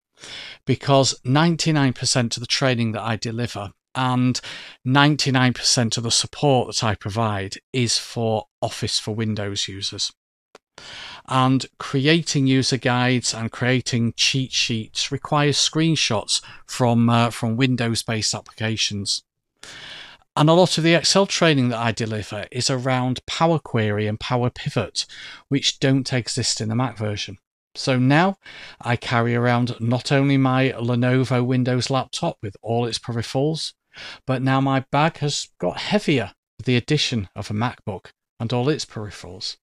[0.66, 4.40] because 99% of the training that I deliver and
[4.86, 10.12] 99% of the support that I provide is for Office for Windows users.
[11.28, 19.22] And creating user guides and creating cheat sheets requires screenshots from uh, from Windows-based applications.
[20.36, 24.18] And a lot of the Excel training that I deliver is around Power Query and
[24.18, 25.06] Power Pivot,
[25.48, 27.36] which don't exist in the Mac version.
[27.74, 28.38] So now
[28.80, 33.74] I carry around not only my Lenovo Windows laptop with all its peripherals,
[34.26, 38.06] but now my bag has got heavier with the addition of a MacBook
[38.38, 39.56] and all its peripherals.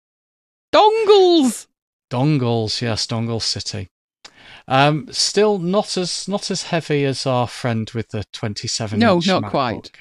[0.78, 1.68] Dongles.
[2.10, 3.90] Dongles, yes, Dongle City.
[4.68, 9.00] Um, still not as not as heavy as our friend with the twenty-seven.
[9.00, 9.92] No, not quite.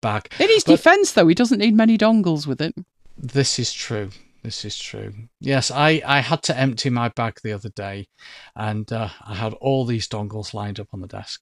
[0.00, 0.28] bag.
[0.38, 2.74] In his But- defence, though, he doesn't need many dongles with it.
[3.16, 4.10] This is true.
[4.42, 5.14] This is true.
[5.40, 8.08] Yes, I, I had to empty my bag the other day,
[8.54, 11.40] and uh, I had all these dongles lined up on the desk.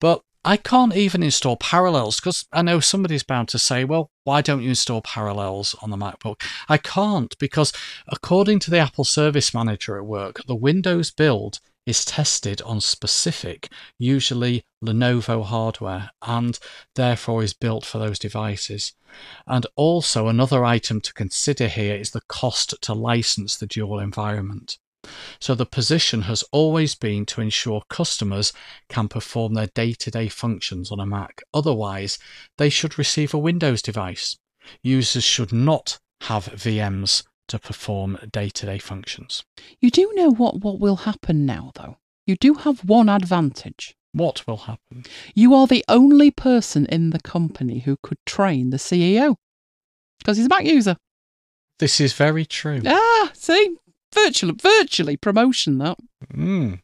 [0.00, 4.40] But I can't even install Parallels because I know somebody's bound to say, well, why
[4.40, 6.42] don't you install Parallels on the MacBook?
[6.66, 7.74] I can't because,
[8.08, 13.68] according to the Apple Service Manager at work, the Windows build is tested on specific,
[13.98, 16.58] usually Lenovo hardware, and
[16.94, 18.94] therefore is built for those devices.
[19.46, 24.78] And also, another item to consider here is the cost to license the dual environment.
[25.38, 28.52] So, the position has always been to ensure customers
[28.88, 31.42] can perform their day to day functions on a Mac.
[31.54, 32.18] Otherwise,
[32.58, 34.36] they should receive a Windows device.
[34.82, 39.44] Users should not have VMs to perform day to day functions.
[39.80, 41.96] You do know what, what will happen now, though.
[42.26, 43.96] You do have one advantage.
[44.12, 45.04] What will happen?
[45.34, 49.36] You are the only person in the company who could train the CEO
[50.18, 50.96] because he's a Mac user.
[51.78, 52.82] This is very true.
[52.86, 53.76] Ah, see,
[54.14, 55.98] virtually, virtually promotion that.
[56.32, 56.80] Mm.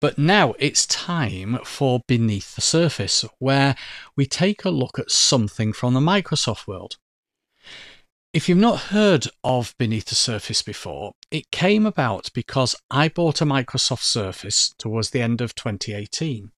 [0.00, 3.76] But now it's time for Beneath the Surface, where
[4.16, 6.96] we take a look at something from the Microsoft world.
[8.32, 13.40] If you've not heard of Beneath the Surface before, it came about because I bought
[13.40, 16.52] a Microsoft Surface towards the end of 2018.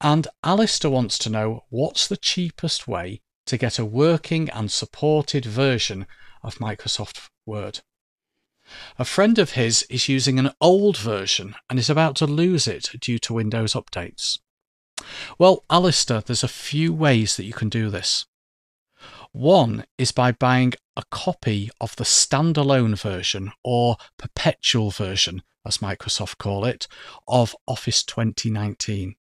[0.00, 5.44] And Alistair wants to know what's the cheapest way to get a working and supported
[5.44, 6.06] version
[6.42, 7.80] of Microsoft Word.
[8.98, 12.90] A friend of his is using an old version and is about to lose it
[13.00, 14.38] due to Windows updates.
[15.38, 18.26] Well, Alistair, there's a few ways that you can do this.
[19.32, 26.38] One is by buying a copy of the standalone version or perpetual version, as Microsoft
[26.38, 26.86] call it,
[27.26, 29.16] of Office 2019.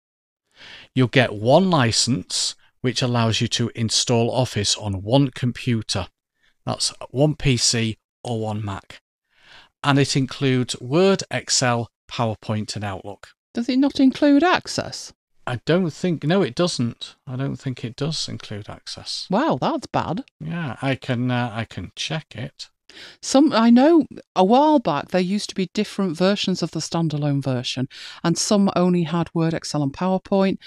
[0.94, 6.08] You'll get one license which allows you to install Office on one computer.
[6.66, 9.01] That's one PC or one Mac.
[9.84, 13.30] And it includes Word, Excel, PowerPoint, and Outlook.
[13.54, 15.14] Does it not include access?
[15.48, 17.16] I don't think, no, it doesn't.
[17.26, 19.28] I don't think it does include access.
[19.30, 20.24] Wow, that's bad.
[20.40, 22.70] Yeah, I can, uh, I can check it.
[23.22, 24.06] Some I know
[24.36, 27.88] a while back there used to be different versions of the standalone version,
[28.24, 30.58] and some only had Word, Excel, and PowerPoint.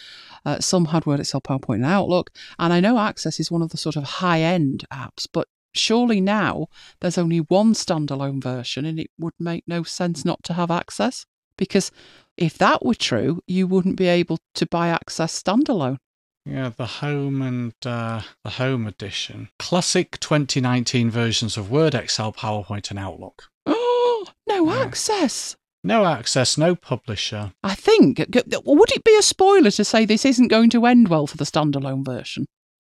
[0.44, 2.30] Uh, some had Word, Excel, PowerPoint, and Outlook.
[2.58, 6.20] And I know Access is one of the sort of high end apps, but surely
[6.20, 6.66] now
[7.00, 11.26] there's only one standalone version, and it would make no sense not to have Access
[11.56, 11.90] because
[12.36, 15.98] if that were true, you wouldn't be able to buy Access standalone.
[16.46, 19.48] Yeah, the home and uh, the home edition.
[19.58, 23.44] Classic 2019 versions of Word, Excel, PowerPoint, and Outlook.
[23.64, 24.82] Oh, no Yeah.
[24.82, 25.56] access.
[25.86, 27.52] No access, no publisher.
[27.62, 28.18] I think.
[28.18, 31.44] Would it be a spoiler to say this isn't going to end well for the
[31.44, 32.46] standalone version?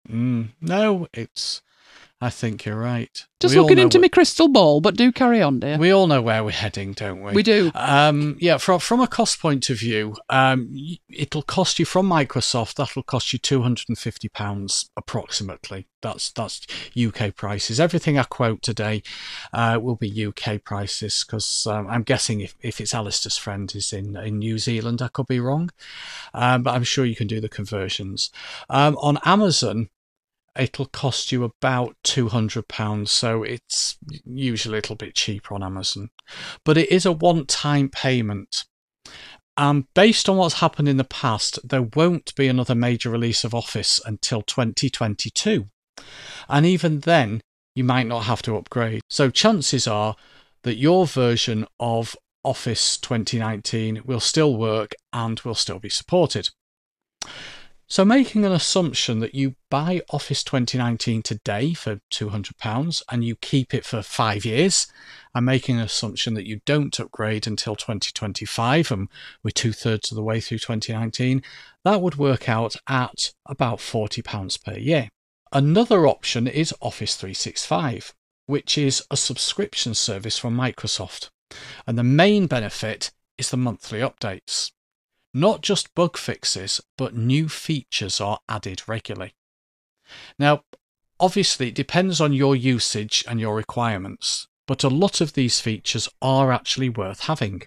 [0.09, 1.63] Mm, no, it's.
[2.23, 3.27] I think you're right.
[3.41, 5.79] Just We looking into my crystal ball, but do carry on, dear.
[5.79, 7.33] We all know where we're heading, don't we?
[7.33, 7.71] We do.
[7.75, 10.77] Um, yeah, from from a cost point of view, um,
[11.09, 12.75] it'll cost you from Microsoft.
[12.75, 15.89] That'll cost you two hundred and fifty pounds approximately.
[16.03, 17.81] That's that's UK prices.
[17.81, 19.03] Everything I quote today
[19.55, 23.95] uh, will be UK prices because um, I'm guessing if, if it's Alistair's friend is
[23.95, 25.71] in in New Zealand, I could be wrong,
[26.35, 28.31] um, but I'm sure you can do the conversions.
[28.69, 29.89] Um, on Amazon,
[30.59, 35.63] it'll cost you about two hundred pounds, so it's usually a little bit cheaper on
[35.63, 36.11] Amazon
[36.65, 38.65] but it is a one time payment.
[39.57, 43.55] And based on what's happened in the past, there won't be another major release of
[43.55, 45.69] Office until 2022.
[46.49, 47.43] And even then,
[47.75, 49.03] you might not have to upgrade.
[49.11, 50.17] So chances are
[50.63, 56.49] that your version of Office 2019 will still work and will still be supported.
[57.91, 63.75] So, making an assumption that you buy Office 2019 today for £200 and you keep
[63.75, 64.87] it for five years,
[65.35, 69.09] and making an assumption that you don't upgrade until 2025, and
[69.43, 71.43] we're two thirds of the way through 2019,
[71.83, 75.09] that would work out at about £40 per year.
[75.53, 78.15] Another option is Office 365,
[78.47, 81.31] which is a subscription service from Microsoft.
[81.89, 84.71] And the main benefit is the monthly updates.
[85.33, 89.35] Not just bug fixes, but new features are added regularly.
[90.39, 90.65] Now,
[91.19, 96.09] obviously, it depends on your usage and your requirements, but a lot of these features
[96.21, 97.63] are actually worth having.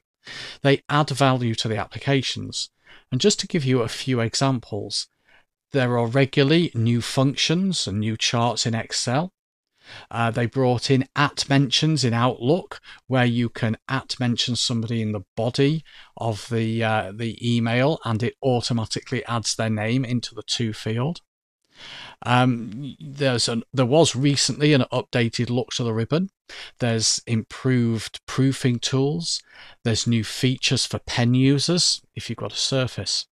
[0.61, 2.69] They add value to the applications.
[3.11, 5.07] And just to give you a few examples,
[5.71, 9.32] there are regularly new functions and new charts in Excel.
[10.09, 15.11] Uh, they brought in at mentions in Outlook, where you can at mention somebody in
[15.11, 15.83] the body
[16.17, 21.21] of the uh, the email, and it automatically adds their name into the to field.
[22.25, 26.29] Um, there's an, there was recently an updated look to the ribbon.
[26.79, 29.41] There's improved proofing tools.
[29.83, 33.25] There's new features for pen users if you've got a Surface.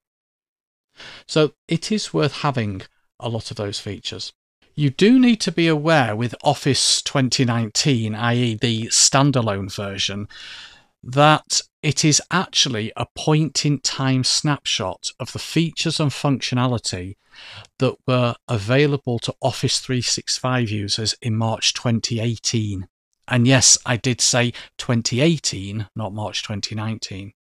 [1.26, 2.82] So it is worth having
[3.18, 4.32] a lot of those features.
[4.80, 10.26] You do need to be aware with Office 2019, i.e., the standalone version,
[11.02, 17.16] that it is actually a point in time snapshot of the features and functionality
[17.78, 22.88] that were available to Office 365 users in March 2018.
[23.28, 27.34] And yes, I did say 2018, not March 2019.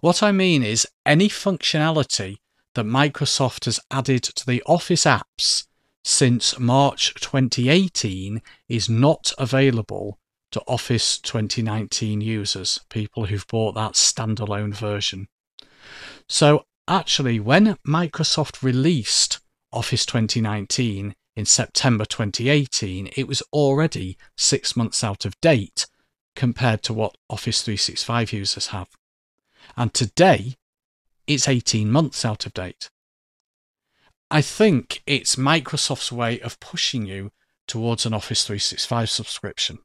[0.00, 2.38] What I mean is any functionality
[2.74, 5.66] that Microsoft has added to the Office apps
[6.04, 10.18] since March 2018 is not available
[10.50, 15.28] to Office 2019 users, people who've bought that standalone version.
[16.28, 19.40] So, actually, when Microsoft released
[19.72, 25.86] Office 2019 in September 2018, it was already six months out of date
[26.36, 28.88] compared to what Office 365 users have.
[29.76, 30.56] And today,
[31.26, 32.90] it's 18 months out of date.
[34.32, 37.32] I think it's Microsoft's way of pushing you
[37.68, 39.80] towards an Office 365 subscription.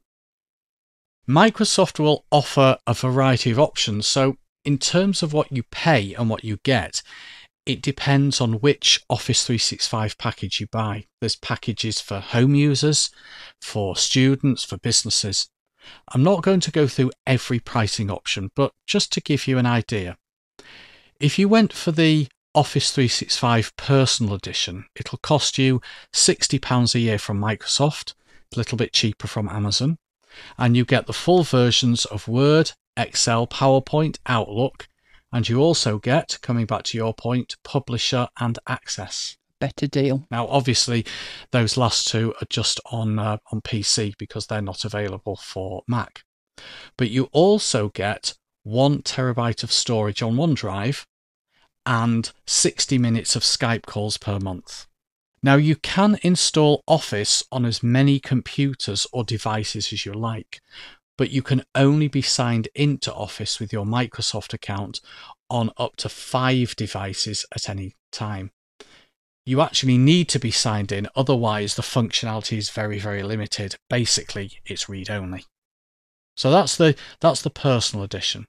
[1.28, 6.30] Microsoft will offer a variety of options, so in terms of what you pay and
[6.30, 7.02] what you get,
[7.66, 11.04] it depends on which Office 365 package you buy.
[11.20, 13.10] There's packages for home users,
[13.60, 15.50] for students, for businesses.
[16.14, 19.66] I'm not going to go through every pricing option, but just to give you an
[19.66, 20.16] idea.
[21.20, 22.28] If you went for the
[22.58, 25.80] Office 365 Personal Edition, it'll cost you
[26.12, 28.14] £60 a year from Microsoft,
[28.52, 29.96] a little bit cheaper from Amazon,
[30.58, 34.88] and you get the full versions of Word, Excel, PowerPoint, Outlook,
[35.30, 39.36] and you also get, coming back to your point, Publisher and Access.
[39.60, 40.26] Better deal.
[40.28, 41.06] Now, obviously,
[41.52, 46.24] those last two are just on uh, on PC because they're not available for Mac.
[46.96, 48.34] But you also get
[48.64, 51.04] one terabyte of storage on OneDrive
[51.88, 54.86] and 60 minutes of Skype calls per month.
[55.42, 60.60] Now, you can install Office on as many computers or devices as you like,
[61.16, 65.00] but you can only be signed into Office with your Microsoft account
[65.50, 68.52] on up to five devices at any time
[69.48, 73.76] you actually need to be signed in, otherwise, the functionality is very, very limited.
[73.88, 75.46] Basically, it's read only.
[76.36, 78.44] So that's the that's the personal edition.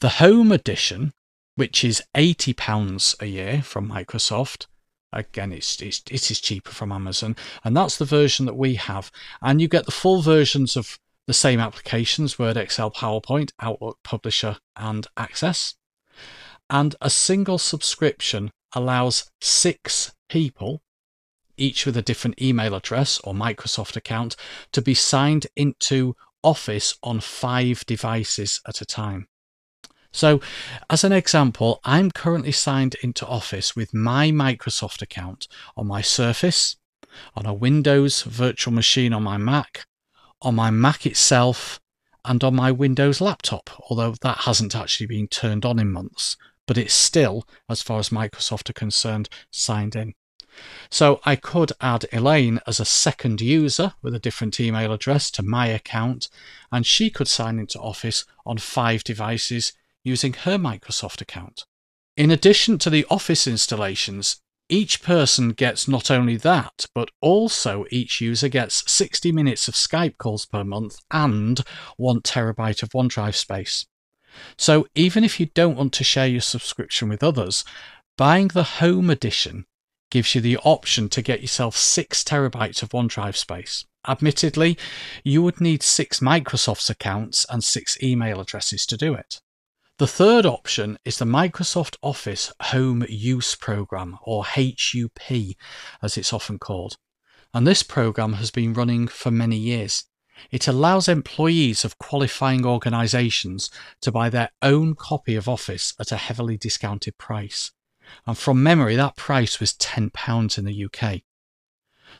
[0.00, 1.10] The home edition,
[1.58, 4.66] which is eighty pounds a year from Microsoft,
[5.12, 7.34] again it's, it's it is cheaper from Amazon,
[7.64, 9.10] and that's the version that we have.
[9.42, 14.58] And you get the full versions of the same applications: Word, Excel, PowerPoint, Outlook, Publisher,
[14.76, 15.74] and Access.
[16.70, 20.80] And a single subscription allows six people,
[21.56, 24.36] each with a different email address or Microsoft account,
[24.70, 29.26] to be signed into Office on five devices at a time.
[30.10, 30.40] So,
[30.88, 36.76] as an example, I'm currently signed into Office with my Microsoft account on my Surface,
[37.36, 39.86] on a Windows virtual machine on my Mac,
[40.42, 41.80] on my Mac itself,
[42.24, 46.36] and on my Windows laptop, although that hasn't actually been turned on in months
[46.68, 50.14] but it's still, as far as Microsoft are concerned, signed in.
[50.90, 55.42] So I could add Elaine as a second user with a different email address to
[55.42, 56.28] my account,
[56.70, 59.72] and she could sign into Office on five devices
[60.08, 61.64] using her Microsoft account.
[62.16, 68.20] In addition to the Office installations, each person gets not only that, but also each
[68.20, 71.60] user gets 60 minutes of Skype calls per month and
[71.96, 73.86] 1 terabyte of OneDrive space.
[74.56, 77.64] So even if you don't want to share your subscription with others,
[78.16, 79.64] buying the Home Edition
[80.10, 83.84] gives you the option to get yourself six terabytes of OneDrive space.
[84.06, 84.78] Admittedly,
[85.22, 89.40] you would need six Microsoft's accounts and six email addresses to do it.
[89.98, 95.18] The third option is the Microsoft Office Home Use Program, or HUP
[96.00, 96.98] as it's often called.
[97.52, 100.04] And this program has been running for many years.
[100.52, 103.70] It allows employees of qualifying organisations
[104.02, 107.72] to buy their own copy of Office at a heavily discounted price.
[108.24, 111.22] And from memory, that price was £10 in the UK.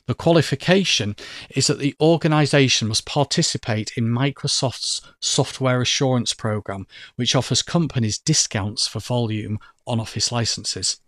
[0.09, 1.17] The qualification
[1.51, 6.87] is that the organisation must participate in Microsoft's software assurance program,
[7.17, 10.99] which offers companies discounts for volume on Office licenses.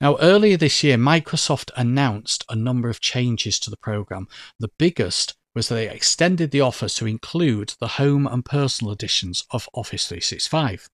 [0.00, 4.28] Now, earlier this year, Microsoft announced a number of changes to the program.
[4.58, 9.44] The biggest was that they extended the offer to include the home and personal editions
[9.50, 10.88] of Office 365.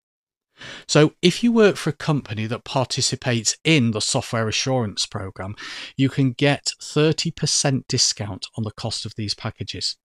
[0.87, 5.55] So, if you work for a company that participates in the software assurance program,
[5.97, 9.97] you can get 30% discount on the cost of these packages.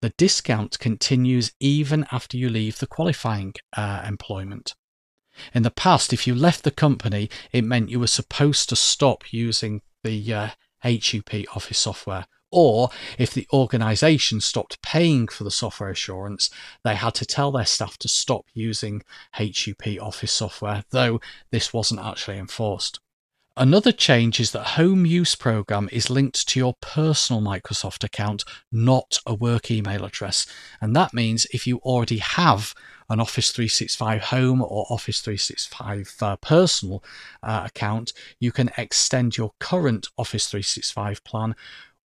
[0.00, 4.74] The discount continues even after you leave the qualifying uh, employment.
[5.54, 9.32] In the past, if you left the company, it meant you were supposed to stop
[9.32, 10.48] using the uh,
[10.82, 16.50] HUP Office software or if the organization stopped paying for the software assurance,
[16.84, 22.00] they had to tell their staff to stop using HUP Office software, though this wasn't
[22.00, 23.00] actually enforced.
[23.56, 29.18] Another change is that Home Use Program is linked to your personal Microsoft account, not
[29.26, 30.46] a work email address.
[30.80, 32.72] And that means if you already have
[33.10, 37.04] an Office 365 Home or Office 365 uh, Personal
[37.42, 41.54] uh, account, you can extend your current Office 365 plan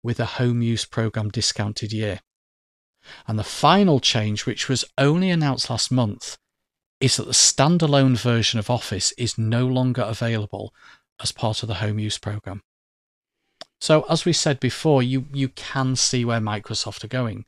[0.02, 2.20] with a home use program discounted year.
[3.26, 6.36] And the final change, which was only announced last month,
[7.00, 10.74] is that the standalone version of Office is no longer available
[11.22, 12.62] as part of the home use program.
[13.80, 17.44] So, as we said before, you, you can see where Microsoft are going.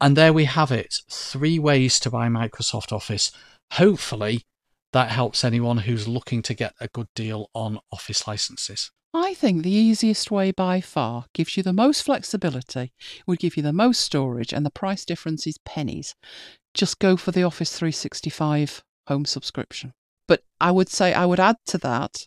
[0.00, 3.30] And there we have it three ways to buy Microsoft Office.
[3.72, 4.46] Hopefully,
[4.92, 8.90] that helps anyone who's looking to get a good deal on Office licenses.
[9.14, 12.92] I think the easiest way by far gives you the most flexibility,
[13.26, 16.14] would give you the most storage, and the price difference is pennies.
[16.74, 19.94] Just go for the Office 365 home subscription.
[20.26, 22.26] But I would say I would add to that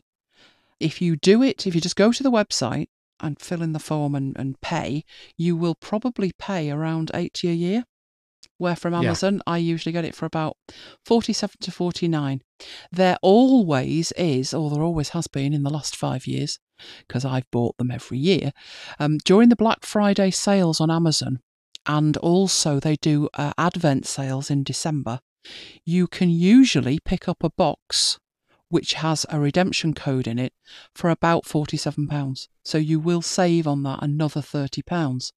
[0.80, 2.88] if you do it, if you just go to the website
[3.20, 5.06] and fill in the form and, and pay,
[5.38, 7.84] you will probably pay around 80 a year.
[8.58, 9.00] Where from Yeah.
[9.00, 10.58] Amazon, I usually get it for about
[11.06, 12.42] 47 to 49.
[12.92, 16.60] There always is, or there always has been in the last five years,
[17.08, 18.52] because I've bought them every year,
[19.00, 21.40] um, during the Black Friday sales on Amazon,
[21.86, 25.20] and also they do uh, Advent sales in December,
[25.86, 28.20] you can usually pick up a box
[28.70, 30.54] which has a redemption code in it
[30.96, 32.48] for about £47.
[32.64, 35.32] So you will save on that another £30.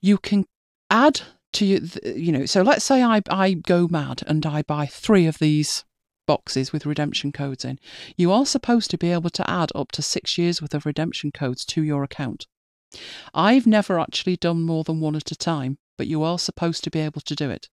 [0.00, 0.46] You can
[0.90, 1.20] add
[1.52, 5.26] to you, you know, so let's say I, I go mad and I buy three
[5.26, 5.84] of these
[6.32, 7.78] boxes with redemption codes in.
[8.16, 11.30] You are supposed to be able to add up to six years worth of redemption
[11.30, 12.46] codes to your account.
[13.34, 16.90] I've never actually done more than one at a time, but you are supposed to
[16.90, 17.68] be able to do it.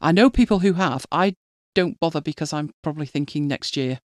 [0.00, 1.06] I know people who have.
[1.10, 1.34] I
[1.74, 3.98] don't bother because I'm probably thinking next year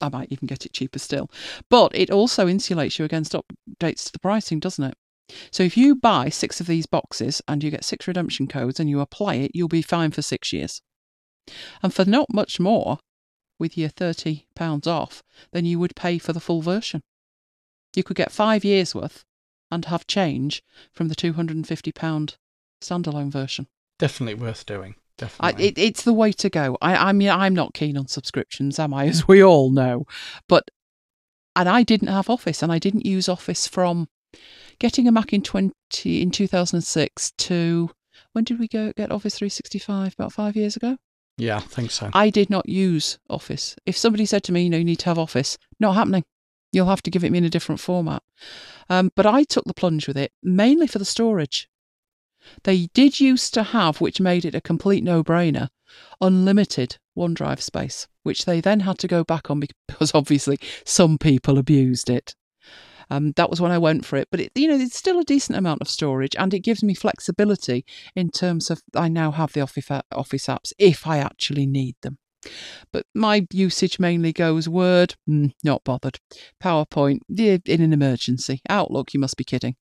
[0.00, 1.30] I might even get it cheaper still.
[1.68, 4.94] But it also insulates you against updates to the pricing, doesn't it?
[5.50, 8.88] So if you buy six of these boxes and you get six redemption codes and
[8.88, 10.80] you apply it, you'll be fine for six years.
[11.82, 12.98] And for not much more,
[13.58, 15.22] with your £30 off,
[15.52, 17.02] than you would pay for the full version.
[17.94, 19.24] You could get five years worth
[19.70, 22.36] and have change from the £250
[22.82, 23.66] standalone version.
[23.98, 24.94] Definitely worth doing.
[25.18, 25.66] I, Definitely.
[25.68, 26.76] it, it's the way to go.
[26.82, 29.06] I, I mean, I'm not keen on subscriptions, am I?
[29.06, 30.06] As we all know.
[30.46, 30.70] But,
[31.54, 34.08] and I didn't have Office, and I didn't use Office from
[34.78, 35.72] getting a Mac in 20,
[36.20, 37.90] in 2006 to,
[38.32, 40.12] when did we go get Office 365?
[40.12, 40.98] About five years ago?
[41.38, 42.10] Yeah, I think so.
[42.12, 43.76] I did not use Office.
[43.84, 46.24] If somebody said to me, you know, you need to have Office, not happening.
[46.72, 48.22] You'll have to give it me in a different format.
[48.88, 51.68] Um, but I took the plunge with it mainly for the storage.
[52.64, 55.68] They did used to have, which made it a complete no brainer,
[56.20, 61.58] unlimited OneDrive space, which they then had to go back on because obviously some people
[61.58, 62.34] abused it.
[63.10, 65.24] Um, that was when I went for it, but it, you know, it's still a
[65.24, 67.84] decent amount of storage, and it gives me flexibility
[68.14, 72.18] in terms of I now have the Office Office apps if I actually need them.
[72.92, 76.18] But my usage mainly goes Word, mm, not bothered.
[76.62, 78.60] PowerPoint, in an emergency.
[78.68, 79.76] Outlook, you must be kidding.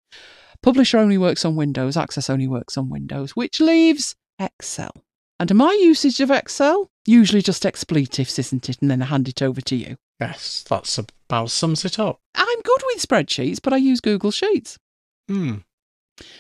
[0.63, 4.93] Publisher only works on Windows, Access only works on Windows, which leaves Excel.
[5.39, 8.79] And my usage of Excel, usually just expletives, isn't it?
[8.81, 9.97] And then I hand it over to you.
[10.21, 10.99] yes, that's
[11.35, 12.21] about sums it up.
[12.35, 14.79] I'm good with spreadsheets, but I use Google Sheets.
[15.29, 15.57] Hmm.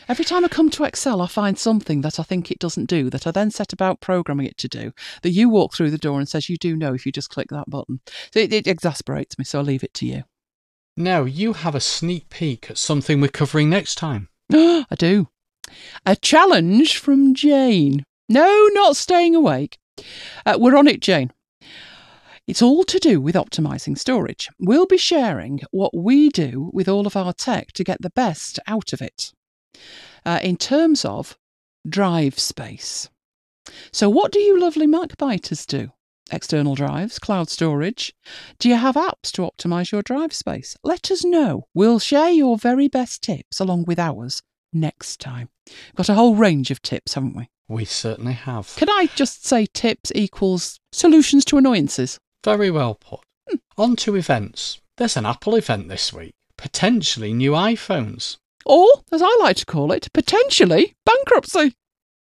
[0.07, 3.11] Every time I come to Excel, I find something that I think it doesn't do,
[3.11, 4.93] that I then set about programming it to do,
[5.23, 7.49] that you walk through the door and says you do know if you just click
[7.51, 8.01] that button.
[8.33, 10.23] So it, it exasperates me, so I leave it to you.
[10.97, 14.29] Now, you have a sneak peek at something we're covering next time.
[14.53, 15.27] I do.
[16.07, 18.05] A challenge from Jane.
[18.29, 19.77] No, not staying awake.
[20.47, 21.33] Uh, we're on it, Jane.
[22.47, 24.51] It's all to do with optimizing storage.
[24.59, 28.61] We'll be sharing what we do with all of our tech to get the best
[28.67, 29.33] out of it
[30.27, 31.39] uh, in terms of
[31.89, 33.09] drive space.
[33.93, 35.91] So, what do you lovely Macbiters do?
[36.31, 38.15] External drives, cloud storage.
[38.59, 40.77] Do you have apps to optimize your drive space?
[40.83, 41.67] Let us know.
[41.73, 44.43] We'll share your very best tips along with ours
[44.73, 45.49] next time.
[45.95, 47.49] Got a whole range of tips, haven't we?
[47.69, 48.75] We certainly have.
[48.77, 52.19] Can I just say tips equals solutions to annoyances?
[52.45, 53.21] Very well put.
[53.79, 54.81] On to events.
[54.99, 56.35] There's an Apple event this week.
[56.59, 58.37] Potentially new iPhones.
[58.67, 61.75] Or, as I like to call it, potentially bankruptcy.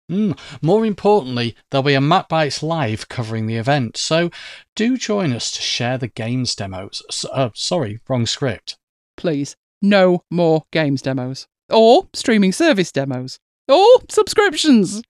[0.10, 0.38] Mm.
[0.62, 4.30] More importantly, there'll be a MacBites live covering the event, so
[4.76, 7.02] do join us to share the games demos.
[7.10, 8.78] S- uh, sorry, wrong script.
[9.18, 11.48] Please, no more games demos.
[11.70, 13.40] Or streaming service demos.
[13.68, 15.02] Or subscriptions.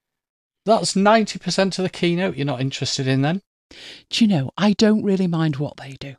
[0.66, 3.42] That's 90% of the keynote you're not interested in then.
[4.10, 6.16] Do you know, I don't really mind what they do.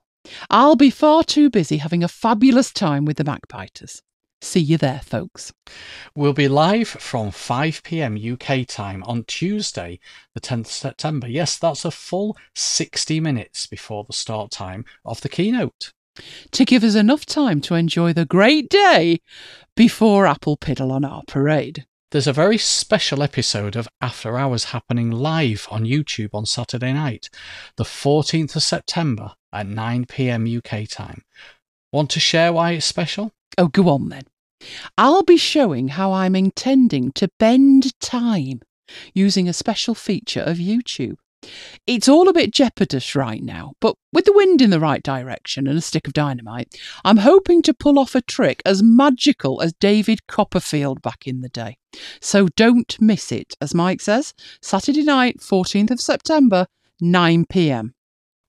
[0.51, 4.03] I'll be far too busy having a fabulous time with the Macbiters.
[4.43, 5.53] See you there, folks.
[6.15, 9.99] We'll be live from 5 pm UK time on Tuesday,
[10.35, 11.27] the 10th September.
[11.27, 15.93] Yes, that's a full 60 minutes before the start time of the keynote.
[16.53, 19.21] To give us enough time to enjoy the great day
[19.75, 21.87] before Apple piddle on our parade.
[22.13, 27.29] There's a very special episode of After Hours happening live on YouTube on Saturday night,
[27.77, 31.23] the 14th of September at 9 pm UK time.
[31.93, 33.33] Want to share why it's special?
[33.59, 34.23] Oh, go on then.
[34.97, 38.61] I'll be showing how I'm intending to bend time
[39.13, 41.17] using a special feature of YouTube.
[41.87, 45.67] It's all a bit jeopardous right now, but with the wind in the right direction
[45.67, 46.75] and a stick of dynamite,
[47.05, 51.49] I'm hoping to pull off a trick as magical as David Copperfield back in the
[51.49, 51.79] day.
[52.21, 56.67] So don't miss it, as Mike says, Saturday night, 14th of September,
[57.01, 57.95] 9 pm.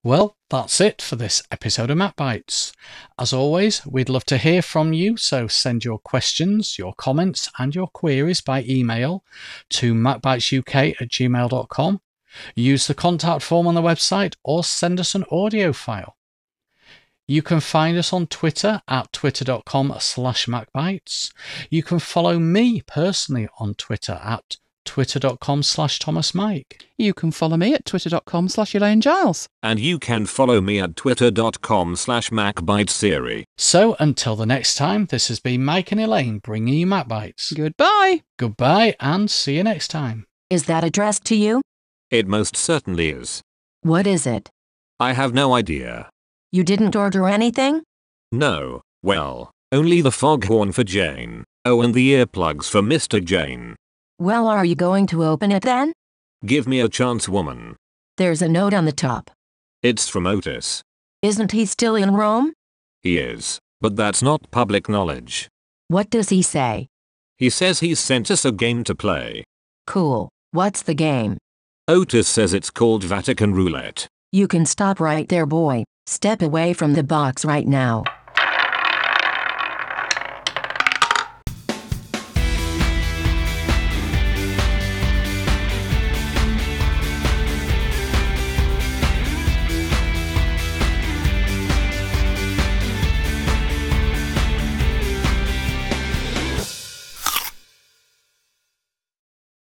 [0.03, 2.71] Well, That's it for this episode of MacBites.
[3.19, 7.75] As always, we'd love to hear from you, so send your questions, your comments, and
[7.75, 9.25] your queries by email
[9.71, 11.99] to macbitesuk at gmail.com.
[12.55, 16.15] Use the contact form on the website or send us an audio file.
[17.27, 21.33] You can find us on Twitter at twitter.com slash macbites.
[21.69, 26.87] You can follow me personally on Twitter at twitter.com slash Thomas Mike.
[26.97, 29.47] You can follow me at twitter.com slash Elaine Giles.
[29.61, 33.43] And you can follow me at twitter.com slash macbitesiri.
[33.57, 37.53] So until the next time, this has been Mike and Elaine bringing you MacBites.
[37.55, 38.23] Goodbye.
[38.39, 40.25] Goodbye and see you next time.
[40.49, 41.61] Is that addressed to you?
[42.09, 43.41] It most certainly is.
[43.81, 44.49] What is it?
[44.99, 46.09] I have no idea.
[46.51, 47.83] You didn't order anything?
[48.31, 51.43] No, well, only the foghorn for Jane.
[51.65, 53.23] Oh, and the earplugs for Mr.
[53.23, 53.75] Jane.
[54.19, 55.91] Well, are you going to open it then?
[56.45, 57.75] Give me a chance, woman.
[58.15, 59.29] There's a note on the top.
[59.83, 60.81] It's from Otis.
[61.21, 62.53] Isn't he still in Rome?
[63.03, 65.49] He is, but that's not public knowledge.
[65.89, 66.87] What does he say?
[67.37, 69.43] He says he's sent us a game to play.
[69.85, 70.29] Cool.
[70.51, 71.37] What's the game?
[71.89, 74.09] Otis says it's called Vatican Roulette.
[74.33, 75.85] You can stop right there, boy.
[76.05, 78.03] Step away from the box right now.